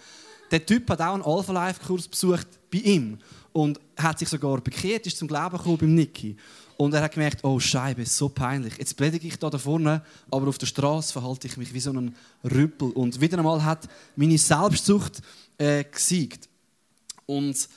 [0.50, 3.18] Der Typ hat auch einen Alpha Life Kurs besucht bei ihm
[3.52, 6.36] und hat sich sogar bekehrt, ist zum Glauben gekommen beim Niki.
[6.76, 8.78] Und er hat gemerkt, oh Scheibe, so peinlich.
[8.78, 12.14] Jetzt predige ich da vorne, aber auf der Straße verhalte ich mich wie so ein
[12.44, 12.92] Rüppel.
[12.92, 15.20] Und wieder einmal hat meine Selbstsucht
[15.58, 16.48] äh, gesiegt.
[17.26, 17.68] Und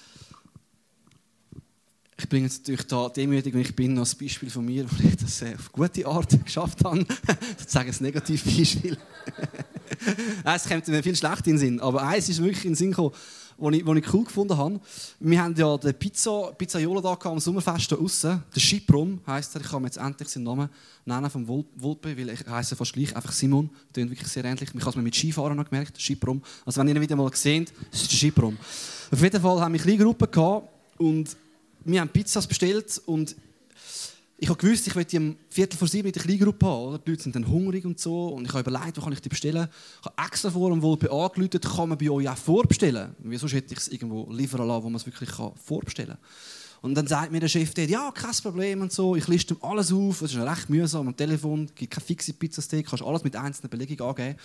[2.23, 5.07] ich bringe jetzt natürlich da demütig, wenn ich bin, noch ein Beispiel von mir, wo
[5.07, 7.05] ich das äh, auf gute Art geschafft habe.
[7.57, 8.97] Sozusagen ein Negativbeispiel.
[10.43, 12.91] es kommt mir viel schlecht in den Sinn, aber eins ist wirklich in den Sinn
[12.91, 13.11] gekommen,
[13.57, 14.79] was ich, ich cool gefunden habe.
[15.19, 18.43] Wir haben ja den Pizza, Pizzaiolo da am Sommerfest hier draussen.
[18.55, 19.61] Der Schiprum heisst er.
[19.61, 20.69] Ich kann mir jetzt endlich seinen Namen
[21.05, 23.69] nennen vom Vulpe, weil ich heiße fast gleich, einfach Simon.
[23.93, 24.69] Klingt wirklich sehr ähnlich.
[24.73, 26.41] Ich habe es mir mit Skifahren noch gemerkt, Schiprum.
[26.65, 28.57] Also wenn ihr ihn wieder mal seht, ist der Schiprum.
[29.11, 31.35] Auf jeden Fall haben wir eine kleine Gruppe gehabt und
[31.83, 33.35] wir haben Pizzas bestellt und
[34.43, 36.99] ich habe gewusst, ich möchte um Viertel vor sieben in der Kleingruppe haben.
[37.05, 38.29] Die Leute sind dann hungrig und so.
[38.29, 39.67] Und ich habe überlegt, wo kann ich die bestellen.
[39.99, 43.15] Ich habe extra vor dem Wohlbe angerufen, kann man bei euch auch vorbestellen.
[43.19, 46.25] Wieso hätte ich es irgendwo liefern lassen, wo man es wirklich vorbestellen kann.
[46.81, 49.15] Und dann sagt mir der Chef ja, kein Problem und so.
[49.15, 50.23] Ich liste alles auf.
[50.23, 51.65] Es ist recht mühsam am Telefon.
[51.65, 52.85] Es gibt keine fixe Pizzasteak.
[52.85, 54.39] Du kannst alles mit einzelnen Belegungen angeben.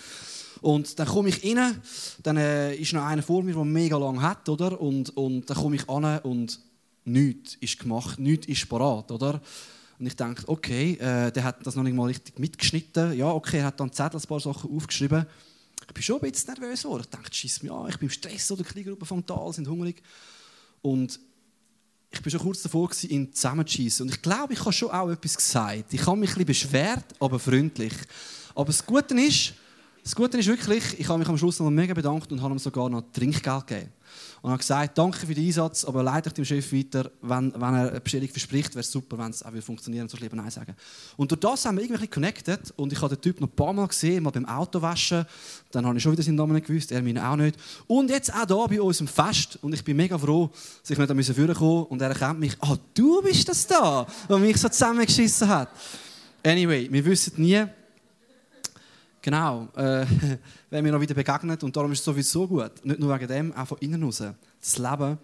[0.61, 1.81] Und dann komme ich rein.
[2.23, 4.47] Dann äh, ist noch einer vor mir, der mega lang hat.
[4.51, 4.79] Oder?
[4.79, 6.61] Und, und dann komme ich an und
[7.07, 9.41] nichts ist gemacht, nichts ist parat, oder?
[9.99, 13.17] Und ich denke, okay, äh, der hat das noch nicht mal richtig mitgeschnitten.
[13.17, 15.27] Ja, okay, er hat dann Zettel ein paar Sachen aufgeschrieben.
[15.87, 17.03] Ich bin schon ein bisschen nervös geworden.
[17.05, 19.69] Ich dachte, schieß mir an, ich bin im Stress, oder die Kleingruppe vom Tal sind
[19.69, 20.03] hungrig.
[20.83, 21.19] Und
[22.11, 24.07] ich bin schon kurz davor, ihn zusammenzuschießen.
[24.07, 25.93] Und ich glaube, ich habe schon auch etwas gesagt.
[25.93, 27.95] Ich habe mich ein bisschen beschwert, aber freundlich.
[28.55, 29.55] Aber das Gute ist,
[30.03, 32.59] das Gute ist wirklich, ich habe mich am Schluss noch mega bedankt und habe ihm
[32.59, 33.93] sogar noch Trinkgeld gegeben
[34.43, 37.75] und habe gesagt, danke für den Einsatz, aber leite ich dem Chef weiter, wenn, wenn
[37.75, 40.75] er eine Bestellung verspricht, wäre es super, wenn es auch funktionieren würde, lieber Nein sagen.
[41.17, 43.73] Und durch das haben wir irgendwie connected und ich habe den Typ noch ein paar
[43.73, 45.25] Mal gesehen, mal beim Auto waschen,
[45.73, 47.57] dann habe ich schon wieder seinen Namen nicht gewusst, er meinen auch nicht.
[47.87, 50.51] Und jetzt auch hier bei unserem Fest und ich bin mega froh,
[50.83, 54.07] dass ich nicht an führen kommen und er erkennt mich, ah, du bist das da,
[54.29, 55.69] der mich so zusammengeschissen hat.
[56.45, 57.65] Anyway, wir wissen nie,
[59.27, 60.07] Genau, äh,
[60.71, 63.53] wenn wir noch wieder begegnet und darum ist es sowieso gut, nicht nur wegen dem,
[63.55, 64.23] auch von innen raus,
[64.61, 65.19] das Leben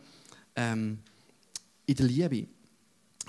[0.57, 0.99] ähm,
[1.87, 2.49] in der Liebe.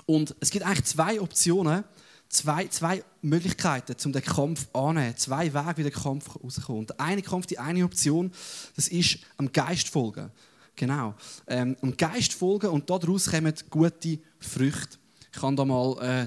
[0.04, 1.84] Und es gibt eigentlich zwei Optionen,
[2.28, 6.90] zwei, zwei Möglichkeiten, um den Kampf anzunehmen, zwei Wege, wie der Kampf rauskommt.
[6.90, 8.32] Der eine Kampf, die eine Option,
[8.74, 10.32] das ist am Geist folgen.
[10.74, 11.14] Genau,
[11.46, 14.98] ähm, am Geist folgen und daraus kommen gute Früchte.
[15.32, 16.02] Ich kann da mal...
[16.02, 16.26] Äh,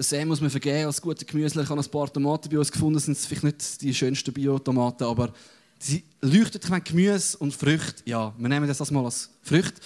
[0.00, 1.60] den See muss man vergeben als guter Gemüse.
[1.60, 2.94] Ich habe ein paar Tomaten bei uns gefunden.
[2.94, 5.30] Das sind vielleicht nicht die schönsten Bio-Tomaten, aber
[5.78, 6.58] sie leuchten.
[6.62, 9.78] Ich Gemüse und Früchte, ja, wir nehmen das mal als Früchte.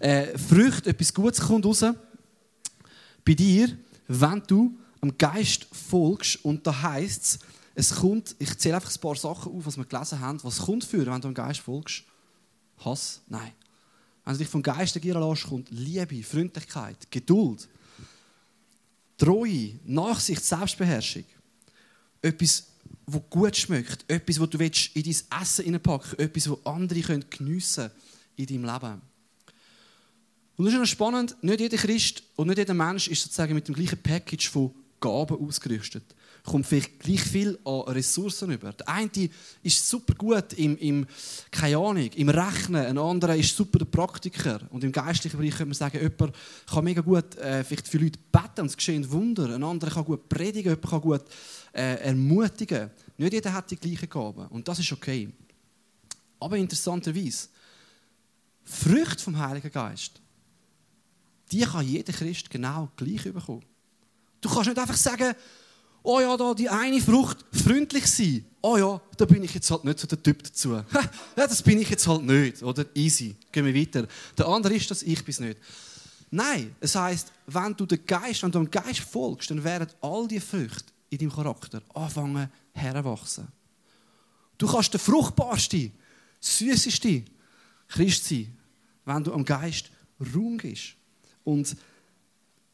[0.00, 1.82] Äh, Früchte, etwas Gutes kommt raus.
[3.24, 3.70] Bei dir,
[4.06, 7.38] wenn du am Geist folgst, und da heisst es,
[7.74, 10.84] es kommt, ich zähle einfach ein paar Sachen auf, was wir gelesen haben, was kommt
[10.84, 12.04] für, wenn du dem Geist folgst?
[12.84, 13.22] Hass?
[13.28, 13.52] Nein.
[14.26, 17.66] Wenn du dich vom Geist regieren lässt, kommt Liebe, Freundlichkeit, Geduld,
[19.24, 21.24] Treue, Nachsicht, Selbstbeherrschung.
[22.20, 22.66] Etwas,
[23.06, 27.92] was gut schmeckt, etwas, was du in dein Essen hineinpacken etwas, was andere geniessen können
[28.36, 29.02] in deinem Leben.
[30.56, 33.66] Und das ist noch spannend, nicht jeder Christ und nicht jeder Mensch ist sozusagen mit
[33.66, 34.74] dem gleichen Package von
[35.04, 36.02] Gaben ausgerüstet.
[36.44, 38.72] Kommt vielleicht gleich viel an Ressourcen über.
[38.72, 39.10] Der eine
[39.62, 41.06] ist super gut im, im,
[41.50, 44.60] keine Ahnung, im Rechnen, ein anderer ist super der Praktiker.
[44.70, 46.34] Und im geistlichen Bereich könnte man sagen, jemand
[46.66, 49.54] kann mega gut äh, vielleicht für Leute beten und es geschehen Wunder.
[49.54, 51.24] Ein anderer kann gut predigen, jemand kann gut
[51.72, 52.90] äh, ermutigen.
[53.18, 55.28] Nicht jeder hat die gleichen Gaben und das ist okay.
[56.40, 57.48] Aber interessanterweise,
[58.64, 60.20] Früchte vom Heiligen Geist
[61.52, 63.64] die kann jeder Christ genau gleich bekommen.
[64.44, 65.34] Du kannst nicht einfach sagen,
[66.02, 68.44] oh ja, da die eine Frucht freundlich sein.
[68.60, 70.74] Oh ja, da bin ich jetzt halt nicht so der Typ dazu.
[70.82, 70.84] ja,
[71.34, 72.62] das bin ich jetzt halt nicht.
[72.62, 74.06] Oder easy, gehen wir weiter.
[74.36, 75.58] Der andere ist das, ich bin es nicht.
[76.30, 80.28] Nein, es heißt, wenn du den Geist, wenn du dem Geist folgst, dann werden all
[80.28, 83.48] die Früchte in deinem Charakter anfangen heranwachsen.
[84.58, 85.90] Du kannst der fruchtbarste,
[86.38, 87.24] süßeste
[87.88, 88.54] Christ sein,
[89.06, 89.90] wenn du am Geist
[90.34, 90.96] Raum gibst
[91.44, 91.74] und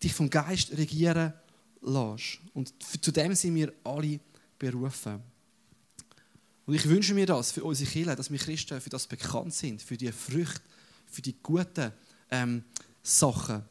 [0.03, 1.33] dich vom Geist regieren
[1.83, 2.39] lässt.
[2.55, 4.21] Und zu dem sind wir alle
[4.59, 5.23] berufen.
[6.67, 9.83] Und ich wünsche mir das für unsere Kinder, dass wir Christen für das bekannt sind,
[9.83, 10.61] für die Früchte,
[11.07, 11.93] für die guten
[12.31, 12.63] ähm,
[13.03, 13.65] Sachen,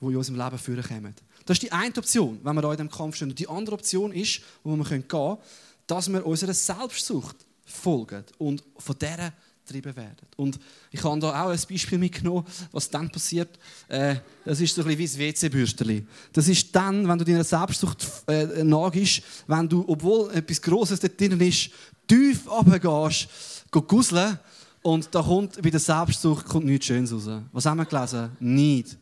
[0.00, 1.14] die in unserem Leben vorkommen.
[1.44, 3.30] Das ist die eine Option, wenn wir da in diesem Kampf stehen.
[3.30, 5.38] Und die andere Option ist, wo wir gehen können,
[5.86, 9.32] dass wir unserer Selbstsucht folgen und von dieser
[9.70, 10.26] getrieben werden.
[10.36, 10.58] Und
[10.90, 13.58] ich habe da auch ein Beispiel mitgenommen, was dann passiert.
[13.88, 16.06] Äh, das ist so ein bisschen wie das WC-Bürsteli.
[16.32, 21.20] Das ist dann, wenn du deiner Selbstsucht äh, nachgehst, wenn du, obwohl etwas Grosses dort
[21.20, 21.70] drin ist,
[22.06, 23.28] tief runtergehst,
[23.70, 24.38] gusseln
[24.82, 27.42] und da kommt bei der Selbstsucht kommt nichts Schönes raus.
[27.52, 28.30] Was haben wir gelesen?
[28.40, 28.96] Neid,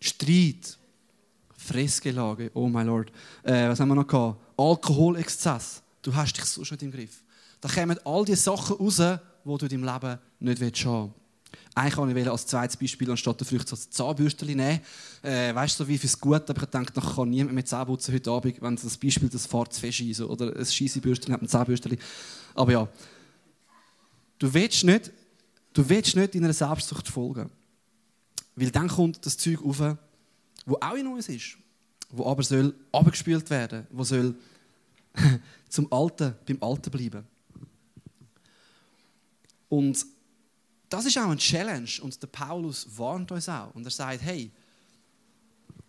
[0.00, 0.78] Streit,
[1.56, 3.10] Fressgelage, oh mein Lord.
[3.42, 4.38] Äh, was haben wir noch gehabt?
[4.56, 5.82] Alkoholexzess.
[6.02, 7.22] Du hast dich so schon im Griff.
[7.60, 9.00] Da kommen all diese Sachen raus,
[9.44, 11.24] die du in deinem Leben nicht haben willst.
[11.74, 14.80] Eigentlich wollte ich als zweites Beispiel anstatt der Früchte das Zahnbürstchen nehmen.
[15.22, 17.86] Äh, weißt du, so wie fürs Gute, aber ich denke, ich kann niemand mehr Zähne
[17.86, 21.42] heute Abend, wenn das Beispiel das fährt zu fest ein, oder ein scheisse Bürstchen hat
[21.42, 21.98] ein Zahnbürstchen.
[22.54, 22.88] Aber ja,
[24.38, 25.12] du willst nicht,
[25.72, 27.50] du willst nicht in Selbstsucht folgen.
[28.56, 29.80] Weil dann kommt das Zeug auf,
[30.66, 31.56] wo auch in uns ist,
[32.10, 34.34] wo aber soll abgespült werden, wo soll
[35.68, 37.26] zum Alten, beim Alten bleiben.
[39.74, 40.06] Und
[40.88, 44.52] das ist auch eine Challenge und der Paulus warnt uns auch und er sagt, hey,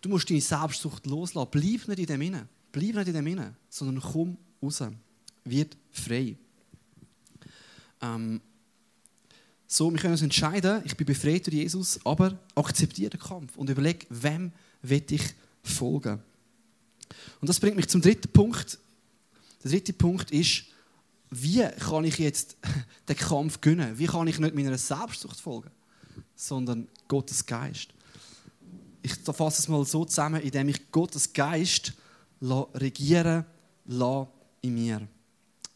[0.00, 3.54] du musst deine Selbstsucht loslassen, bleib nicht in dem inne, bleib nicht in dem inne,
[3.68, 4.82] sondern komm raus,
[5.44, 6.36] wird frei.
[8.02, 8.40] Ähm,
[9.68, 13.70] so, wir können uns entscheiden, ich bin befreit durch Jesus, aber akzeptiere den Kampf und
[13.70, 14.50] überlege, wem
[14.82, 15.22] will ich
[15.62, 16.20] folgen.
[17.40, 18.80] Und das bringt mich zum dritten Punkt.
[19.62, 20.64] Der dritte Punkt ist,
[21.30, 22.56] wie kann ich jetzt
[23.08, 23.98] den Kampf gewinnen?
[23.98, 25.70] Wie kann ich nicht meiner Selbstsucht folgen,
[26.34, 27.88] sondern Gottes Geist?
[29.02, 31.92] Ich fasse es mal so zusammen, indem ich Gottes Geist
[32.40, 33.44] regieren
[33.86, 34.28] lasse
[34.62, 35.08] in mir.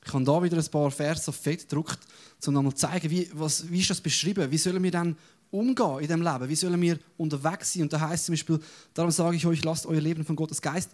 [0.05, 1.99] Ich habe da wieder ein paar Verse auf Fett gedruckt,
[2.47, 4.51] um nochmal zu zeigen, wie, was, wie ist das beschrieben?
[4.51, 5.17] Wie sollen wir dann
[5.51, 6.49] umgehen in diesem Leben?
[6.49, 7.83] Wie sollen wir unterwegs sein?
[7.83, 8.61] Und da heißt zum Beispiel,
[8.95, 10.91] darum sage ich euch, lasst euer Leben von Gottes Geist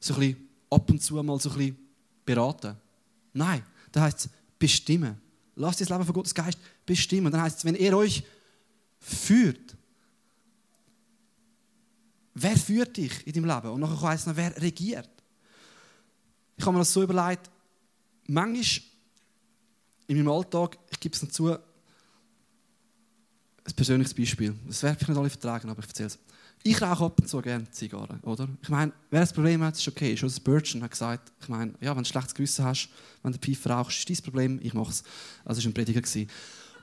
[0.00, 1.76] so ein bisschen ab und zu mal so ein bisschen
[2.24, 2.76] beraten.
[3.32, 5.20] Nein, da heißt es bestimmen.
[5.54, 7.30] Lasst das Leben von Gottes Geist bestimmen.
[7.30, 8.24] Dann heißt es, wenn er euch
[9.00, 9.76] führt,
[12.34, 13.74] wer führt dich in deinem Leben?
[13.74, 15.08] Und nachher heißt es noch, wer regiert.
[16.56, 17.50] Ich habe mir das so überlegt,
[18.26, 18.88] manchmal
[20.06, 21.58] in meinem Alltag, ich gebe es dazu, ein
[23.76, 24.54] persönliches Beispiel.
[24.66, 26.18] Das werden vielleicht nicht alle vertragen, aber ich erzähle es.
[26.64, 28.48] Ich rauche ab und zu gerne Zigarren, oder?
[28.62, 30.16] Ich meine, wer das Problem hat, ist okay.
[30.16, 32.88] Schon Spurgeon hat gesagt, ich meine, ja, wenn du schlechtes Gewissen hast,
[33.22, 35.02] wenn du Pfeife rauchst, ist dein Problem, ich mache es.
[35.44, 36.02] Also das war ein Prediger.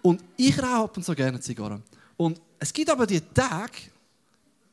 [0.01, 1.81] Und ich rauche ab und zu gerne Zigarren.
[2.17, 3.71] Und es gibt aber die Tage,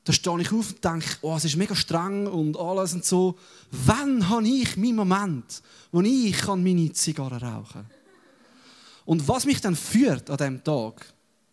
[0.02, 3.36] da stehe ich auf und denke, oh, es ist mega streng und alles und so.
[3.70, 7.90] Wann habe ich meinen Moment, wo ich meine Zigarre rauchen kann?
[9.04, 11.06] Und was mich dann führt an diesem Tag,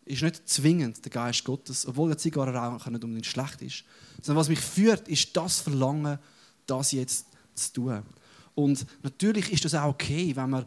[0.06, 3.84] ist nicht zwingend der Geist Gottes, obwohl der Zigarrenrauchen nicht unbedingt schlecht ist.
[4.22, 6.20] Sondern was mich führt, ist das Verlangen,
[6.66, 8.04] das jetzt zu tun.
[8.56, 10.66] Und natürlich ist das auch okay, wenn wir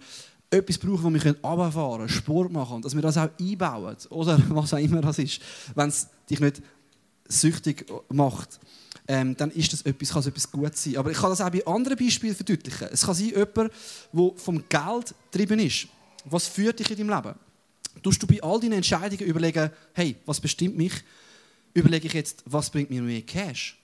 [0.51, 3.97] etwas brauchen, wo wir runterfahren können, Sport machen, dass wir das auch einbauen.
[4.11, 5.41] Oder was auch immer das ist,
[5.75, 6.63] wenn es dich nicht
[7.29, 8.61] süchtig macht.
[9.09, 10.97] ähm, dann ist das etwas, kann es etwas gut sein.
[10.97, 12.89] Aber ich kann das auch bei anderen Beispielen verdeutlichen.
[12.91, 13.73] Es kann sein, jemand,
[14.13, 15.89] der vom Geld getrieben ist.
[16.25, 17.39] Was führt dich in deinem Leben?
[18.03, 20.93] Tust du bei all deinen Entscheidungen überlegen, hey, was bestimmt mich?
[21.75, 23.79] Überlege ich jetzt, was bringt mir mehr Cash?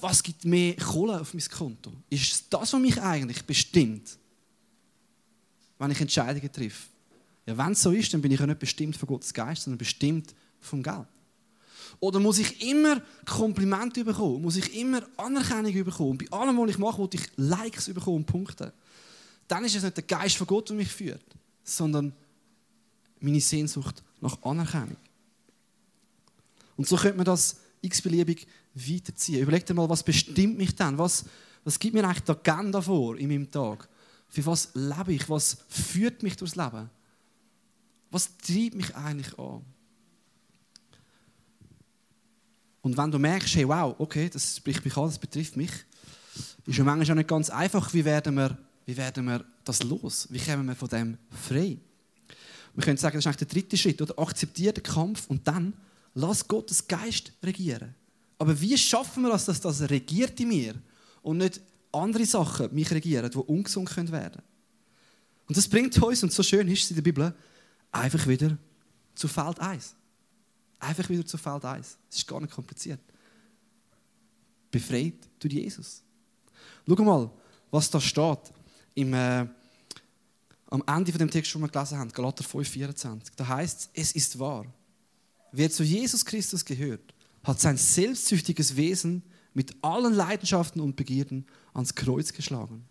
[0.00, 1.92] Was gibt mehr Kohle auf mein Konto?
[2.08, 4.16] Ist das, was mich eigentlich bestimmt,
[5.78, 6.88] wenn ich Entscheidungen treffe?
[7.46, 9.78] Ja, wenn es so ist, dann bin ich ja nicht bestimmt von Gottes Geist, sondern
[9.78, 11.06] bestimmt vom Geld.
[11.98, 14.42] Oder muss ich immer Komplimente bekommen?
[14.42, 16.18] Muss ich immer Anerkennung bekommen?
[16.18, 18.72] Bei allem, was ich mache, will ich Likes bekommen und Punkte.
[19.48, 21.24] Dann ist es nicht der Geist von Gott, der mich führt,
[21.64, 22.12] sondern
[23.20, 24.96] meine Sehnsucht nach Anerkennung.
[26.76, 29.42] Und so könnte man das x-beliebig weiterziehen.
[29.42, 30.98] Überleg dir mal, was bestimmt mich dann?
[30.98, 31.24] Was,
[31.64, 33.88] was gibt mir eigentlich die Agenda vor in meinem Tag?
[34.28, 35.28] Für was lebe ich?
[35.28, 36.88] Was führt mich durchs Leben?
[38.10, 39.64] Was treibt mich eigentlich an?
[42.82, 45.70] Und wenn du merkst, hey, wow, okay, das spricht mich an, das betrifft mich,
[46.66, 48.56] ist ja manchmal auch nicht ganz einfach, wie werden wir,
[48.86, 50.28] wie werden wir das los?
[50.30, 51.78] Wie kommen wir von dem frei?
[52.74, 54.18] Wir können sagen, das ist eigentlich der dritte Schritt, oder?
[54.18, 55.74] Akzeptiere den Kampf und dann
[56.14, 57.94] lass Gottes Geist regieren.
[58.38, 60.74] Aber wie schaffen wir das, dass das regiert in mir
[61.22, 61.60] und nicht
[61.92, 64.42] andere Sachen mich regieren, die ungesund werden können?
[65.46, 67.34] Und das bringt uns, und so schön ist es in der Bibel,
[67.90, 68.56] einfach wieder
[69.14, 69.94] zu Feld 1.
[70.78, 71.98] Einfach wieder zu Feld 1.
[72.08, 73.00] Es ist gar nicht kompliziert.
[74.70, 76.02] Befreit durch Jesus.
[76.86, 77.30] Schau mal,
[77.70, 78.38] was da steht
[78.94, 79.46] im, äh,
[80.70, 83.34] am Ende von dem Text, den wir gelesen haben, Galater 5, 24.
[83.36, 84.66] Da heißt es, es ist wahr.
[85.52, 91.94] Wer zu Jesus Christus gehört, hat sein selbstsüchtiges Wesen mit allen Leidenschaften und Begierden ans
[91.94, 92.84] Kreuz geschlagen.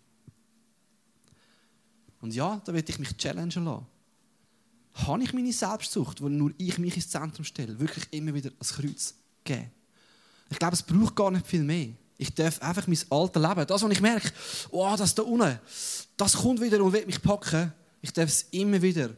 [2.20, 3.86] Und ja, da werde ich mich challengen lassen.
[4.92, 8.74] Habe ich meine Selbstsucht, wo nur ich mich ins Zentrum stelle, wirklich immer wieder ans
[8.74, 9.14] Kreuz
[9.44, 9.70] geben?
[10.50, 11.90] Ich glaube, es braucht gar nicht viel mehr.
[12.20, 14.30] Ich darf einfach mein altes Leben, das, was ich merke,
[14.72, 15.58] oh, das da unten,
[16.18, 19.08] das kommt wieder und will mich packen, ich darf es immer wieder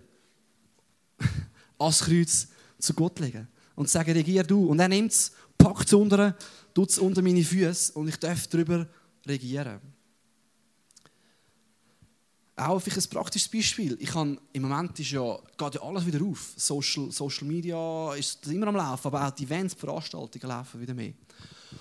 [1.80, 2.46] ans Kreuz
[2.78, 4.66] zu Gott legen und sagen, regier du.
[4.66, 6.36] Und er nimmt es, packt es unter,
[6.72, 8.86] tut es unter meine Füße und ich darf darüber
[9.26, 9.80] regieren.
[12.54, 13.96] Auch ein praktisches Beispiel.
[13.98, 16.52] Ich habe, Im Moment ist ja, geht ja alles wieder auf.
[16.56, 20.94] Social, Social Media ist immer am Laufen, aber auch die Events, die Veranstaltungen laufen wieder
[20.94, 21.14] mehr.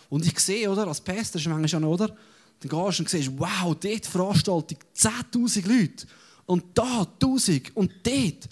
[0.10, 2.08] Und ich sehe, oder, als Pastor ist manchmal schon, oder?
[2.08, 6.08] Dann gehst du und siehst, wow, dort Veranstaltung, 10'000 Leute.
[6.46, 8.50] Und da 1000 und dort.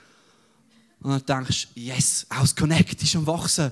[1.02, 3.72] Und dann denkst du, yes, das Connect ist am Wachsen.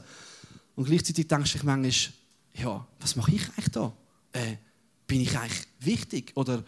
[0.76, 2.14] Und gleichzeitig denkst du dich manchmal,
[2.54, 3.94] ja, was mache ich eigentlich da?
[4.34, 4.58] Äh,
[5.08, 6.32] bin ich eigentlich wichtig?
[6.36, 6.64] Oder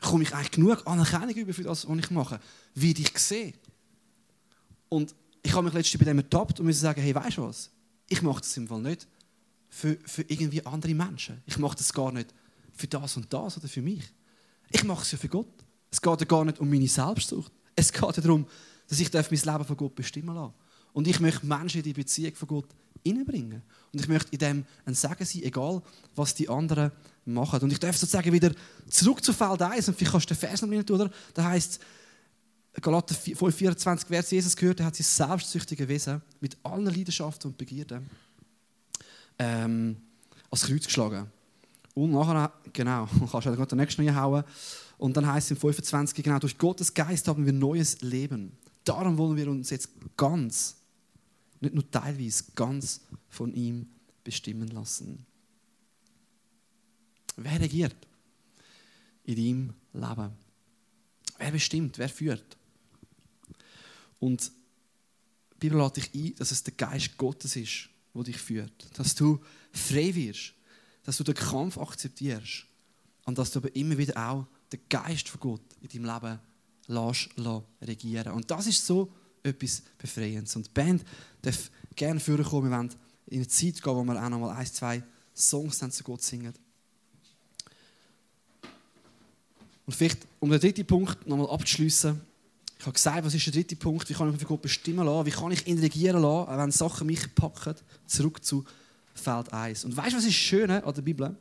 [0.00, 2.40] komme ich eigentlich genug Anerkennung über für das, was ich mache?
[2.74, 3.52] Wie ich sehe?
[4.88, 7.70] Und ich habe mich letztens bei dem ertappt und muss sagen, hey, weißt du was?
[8.08, 9.06] Ich mache das im Fall nicht
[9.72, 11.42] für, für irgendwie andere Menschen.
[11.46, 12.32] Ich mache das gar nicht
[12.74, 14.04] für das und das oder für mich.
[14.70, 15.48] Ich mache es ja für Gott.
[15.90, 17.50] Es geht ja gar nicht um meine Selbstsucht.
[17.74, 18.46] Es geht ja darum,
[18.86, 20.52] dass ich mein Leben von Gott bestimmen lassen
[20.92, 22.68] Und ich möchte Menschen in die Beziehung von Gott
[23.02, 23.62] hineinbringen.
[23.92, 25.82] Und ich möchte in dem ein Segen sein, egal
[26.14, 26.92] was die anderen
[27.24, 27.60] machen.
[27.60, 28.52] Und ich darf sozusagen wieder
[28.88, 31.10] zurück zu Feld 1, und vielleicht kannst du den Vers noch rein tun, oder?
[31.32, 31.80] Da heißt
[32.80, 37.58] Galater 5,24, wer zu Jesus gehört, der hat sein selbstsüchtige Wesen mit allen Leidenschaften und
[37.58, 38.08] Begierden
[39.42, 39.96] ähm,
[40.50, 41.30] als Kreuz geschlagen.
[41.94, 44.44] Und nachher, genau, kannst du den nächsten reinhauen.
[44.98, 48.52] Und dann heißt es im 25, genau, durch Gottes Geist haben wir neues Leben.
[48.84, 50.76] Darum wollen wir uns jetzt ganz,
[51.60, 53.88] nicht nur teilweise, ganz von ihm
[54.22, 55.26] bestimmen lassen.
[57.36, 57.96] Wer regiert
[59.24, 60.32] in deinem Leben?
[61.38, 61.98] Wer bestimmt?
[61.98, 62.56] Wer führt?
[64.20, 64.52] Und
[65.54, 68.72] die Bibel lädt dich ein, dass es der Geist Gottes ist, der dich führt.
[68.98, 69.40] Dass du
[69.72, 70.54] frei wirst,
[71.04, 72.66] dass du den Kampf akzeptierst
[73.24, 76.40] und dass du aber immer wieder auch den Geist von Gott in deinem Leben
[76.86, 77.30] lässt,
[77.80, 80.56] regieren Und das ist so etwas Befreiendes.
[80.56, 81.04] Und die Band
[81.42, 82.70] darf gerne vorkommen.
[82.70, 82.94] Wir wollen
[83.26, 85.02] in eine Zeit gehen, wo wir auch noch mal ein, zwei
[85.34, 86.54] Songs zu Gott singen.
[89.84, 92.20] Und vielleicht, um den dritten Punkt nochmal abzuschließen,
[92.82, 94.10] ich habe gesagt, was ist der dritte Punkt?
[94.10, 95.26] Wie kann ich mich für Gott bestimmen lassen?
[95.26, 97.76] Wie kann ich ihn regieren lassen, wenn Sachen mich packen?
[98.08, 98.64] Zurück zu
[99.14, 99.84] Feld 1.
[99.84, 101.36] Und weißt du, was ist schön an der Bibel?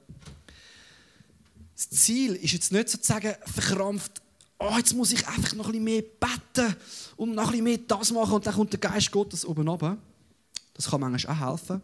[1.76, 4.22] Das Ziel ist jetzt nicht sozusagen verkrampft,
[4.60, 6.76] oh, jetzt muss ich einfach noch ein bisschen mehr beten
[7.18, 9.98] und noch ein bisschen mehr das machen und dann kommt der Geist Gottes oben runter.
[10.76, 11.82] Das kann manchmal auch helfen.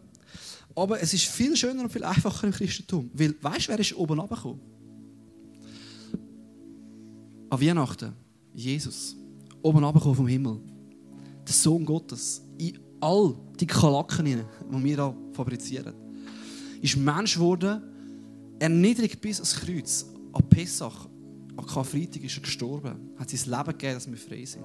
[0.76, 3.10] Aber es ist viel schöner und viel einfacher im Christentum.
[3.12, 4.60] Weil, weißt du, wer ist oben runtergekommen?
[7.50, 8.14] An Weihnachten.
[8.54, 9.17] Jesus.
[9.62, 10.60] Oben runtergekommen vom Himmel.
[11.46, 12.42] Der Sohn Gottes.
[12.58, 14.36] In all die Kalaken, die
[14.84, 15.94] wir hier fabrizieren.
[16.80, 17.82] ist Mensch geworden,
[18.58, 20.06] erniedrigt bis ans Kreuz.
[20.32, 21.08] An Pessach,
[21.56, 24.64] an Karfreitag ist er gestorben, hat sein Leben gegeben, dass wir frei sind.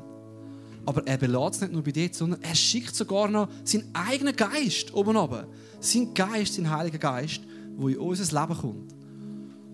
[0.85, 4.35] Aber er belässt es nicht nur bei dir, sondern er schickt sogar noch seinen eigenen
[4.35, 5.47] Geist oben runter.
[5.79, 7.41] Sein Geist, sein Heiliger Geist,
[7.79, 8.95] der in unser Leben kommt.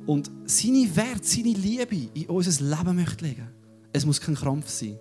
[0.05, 3.47] Und seine Wert, seine Liebe in unser Leben möchte legen.
[3.91, 4.99] Es muss kein Krampf sein.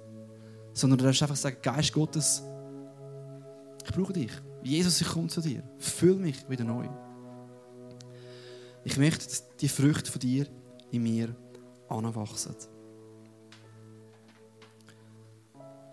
[0.79, 2.41] Sondern du darfst einfach sagen, Geist Gottes,
[3.85, 4.31] ich brauche dich.
[4.63, 5.65] Jesus, ich komme zu dir.
[5.77, 6.89] Füll mich wieder neu.
[8.85, 10.47] Ich möchte, dass die Früchte von dir
[10.93, 11.35] in mir
[11.89, 12.55] anwachsen.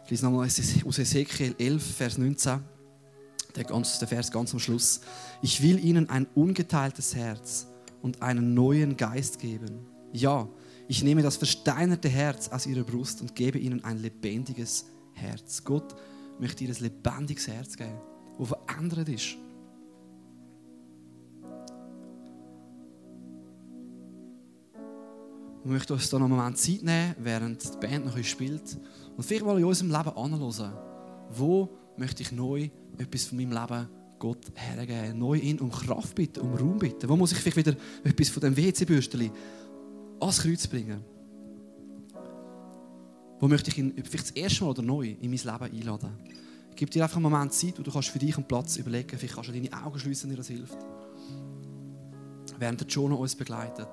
[0.03, 2.59] Ich lese nochmal aus Ezekiel 11, Vers 19.
[3.55, 5.01] Der, ganz, der Vers ganz am Schluss.
[5.41, 7.65] Ich will ihnen ein ungeteiltes Herz
[8.03, 9.88] und einen neuen Geist geben.
[10.13, 10.47] Ja,
[10.88, 15.63] ich nehme das versteinerte Herz aus ihrer Brust und gebe ihnen ein lebendiges Herz.
[15.63, 15.95] Gott
[16.39, 17.99] möchte dir ein lebendiges Herz geben,
[18.38, 19.38] das verändert ist.
[25.63, 28.77] Wir möchten uns da noch einen Moment Zeit nehmen, während die Band noch spielt.
[29.17, 30.73] Und vielleicht mal in unserem Leben anschauen,
[31.31, 32.69] wo möchte ich neu
[32.99, 37.09] etwas von meinem Leben Gott hergeben, neu in um Kraft bitten, um Raum bitten.
[37.09, 39.31] Wo muss ich vielleicht wieder etwas von dem WC-Bürstchen
[40.20, 41.03] ans Kreuz bringen?
[43.39, 46.11] Wo möchte ich ihn vielleicht das erste Mal oder neu in mein Leben einladen?
[46.76, 49.36] Gebe dir einfach einen Moment Zeit, wo du kannst für dich einen Platz überlegen Vielleicht
[49.36, 50.78] kannst du deine Augen schließen, dir das hilft.
[52.57, 53.88] Während der Jonah uns begleitet.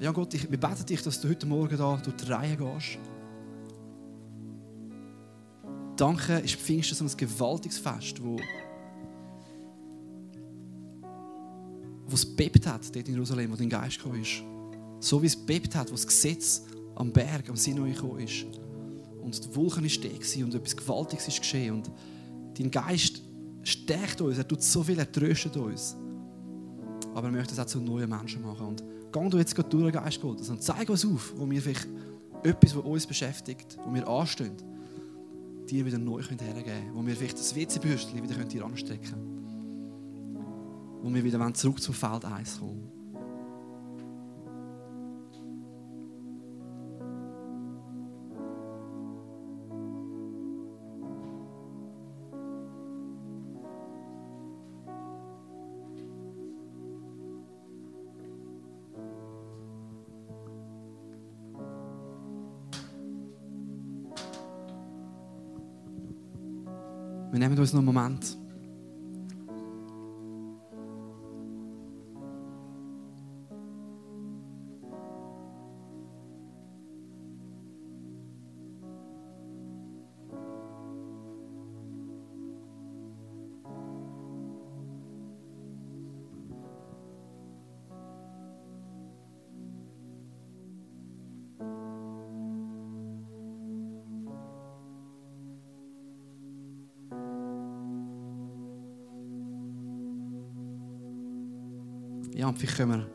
[0.00, 2.98] Ja Gott, ich, wir beten dich, dass du heute Morgen da durch die Reihe gehst.
[5.96, 8.36] Danke, ist Pfingsten so ein gewaltiges Fest, wo,
[12.12, 14.42] wo es bebt hat, dort in Jerusalem, wo dein Geist gekommen ist.
[15.00, 16.62] So wie es bebt hat, wo das Gesetz
[16.94, 18.44] am Berg, am Sinai gekommen ist.
[19.20, 20.08] Und die Wolken ist da
[20.44, 21.74] und etwas Gewaltiges ist geschehen.
[21.74, 21.90] Und
[22.58, 23.22] dein Geist
[23.62, 25.96] stärkt uns, er tut so viel, er tröstet uns.
[27.14, 28.66] Aber er möchte es auch zu neuen Menschen machen.
[28.66, 28.82] Und
[29.12, 31.86] Geh du jetzt durch, Geist Gottes, und zeig uns auf, wo wir vielleicht
[32.42, 34.56] etwas, was uns beschäftigt, wo wir anstehen,
[35.68, 36.90] dir wieder neu hergeben können.
[36.94, 39.31] Wo wir vielleicht das WC-Bürstchen wieder anstecken können.
[41.02, 42.92] Wo wir wieder zurück zum Feld 1 kommen.
[67.32, 68.41] Wir nehmen uns noch einen Moment.
[102.52, 103.06] Und vielleicht können wir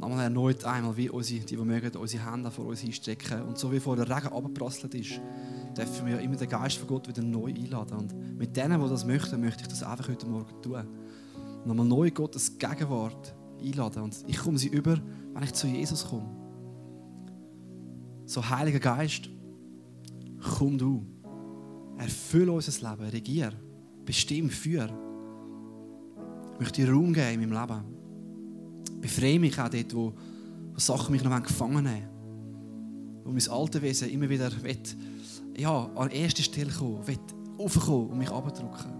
[0.00, 3.42] nochmal erneut einmal, wie unsere, die, die mögen, unsere Hände vor uns einstrecken.
[3.42, 5.20] Und so wie vor der Regen abgeprasselt ist,
[5.76, 7.98] dürfen wir immer den Geist von Gott wieder neu einladen.
[7.98, 10.82] Und mit denen, die das möchten, möchte ich das einfach heute Morgen tun.
[11.64, 13.32] Nochmal neu Gottes Gegenwart
[13.62, 14.02] einladen.
[14.02, 14.98] Und ich komme sie über,
[15.34, 16.28] wenn ich zu Jesus komme.
[18.26, 19.30] So, Heiliger Geist,
[20.58, 21.06] komm du.
[21.96, 23.52] Erfülle unser Leben, regier,
[24.04, 24.90] bestimm, führ.
[26.54, 27.99] Ich möchte dir Raum geben in meinem Leben.
[29.00, 30.12] Befreie mich auch dort, wo,
[30.72, 32.08] wo Sachen mich noch gefangen nehmen
[33.24, 34.78] Wo mein alte Wesen immer wieder will,
[35.56, 37.18] ja, an erste Stelle kommen, will
[37.58, 38.92] raufkommen und mich abdrücken.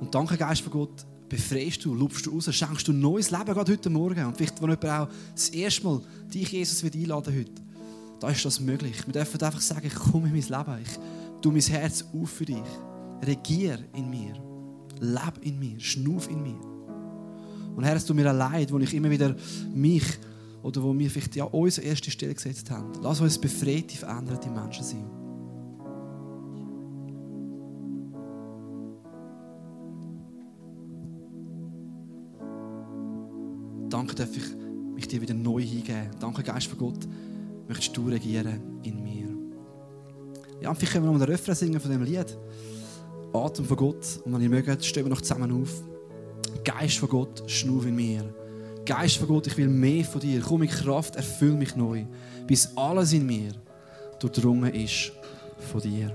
[0.00, 3.44] Und danke, Geist von Gott, befreist du, lupfst du raus, schenkst du ein neues Leben
[3.44, 4.24] gerade heute Morgen.
[4.24, 6.00] Und vielleicht, wenn jemand auch das erste Mal
[6.32, 7.62] dich, Jesus, wird einladen heute,
[8.20, 9.06] da ist das möglich.
[9.06, 12.44] Wir dürfen einfach sagen, ich komme in mein Leben, ich tue mein Herz auf für
[12.44, 12.56] dich.
[13.22, 14.34] Regier in mir,
[15.00, 16.77] leb in mir, schnuff in mir.
[17.78, 19.36] Und Herr, es tut mir leid, wo ich immer wieder
[19.72, 20.02] mich
[20.64, 22.90] oder wo wir vielleicht ja unsere erste Stelle gesetzt haben.
[23.04, 25.04] Lass uns befreite, veränderte Menschen sein.
[33.88, 34.42] Danke, darf ich
[34.96, 36.10] mich dir wieder neu hingeben.
[36.18, 37.06] Danke, Geist von Gott,
[37.68, 39.28] möchtest du regieren in mir.
[40.60, 42.36] Ja, vielleicht können wir noch mal den Refrain singen von dem Lied.
[43.32, 44.20] Atem von Gott.
[44.24, 45.80] Und wenn ihr mögt, stehen wir noch zusammen auf.
[46.64, 48.34] Geist von Gott, schnuff in mir.
[48.84, 50.40] Geist von Gott, ich will mehr von dir.
[50.40, 52.04] Komm in Kraft, erfüll mich neu,
[52.46, 53.52] bis alles in mir
[54.18, 55.12] durchdrungen ist
[55.70, 56.12] von dir.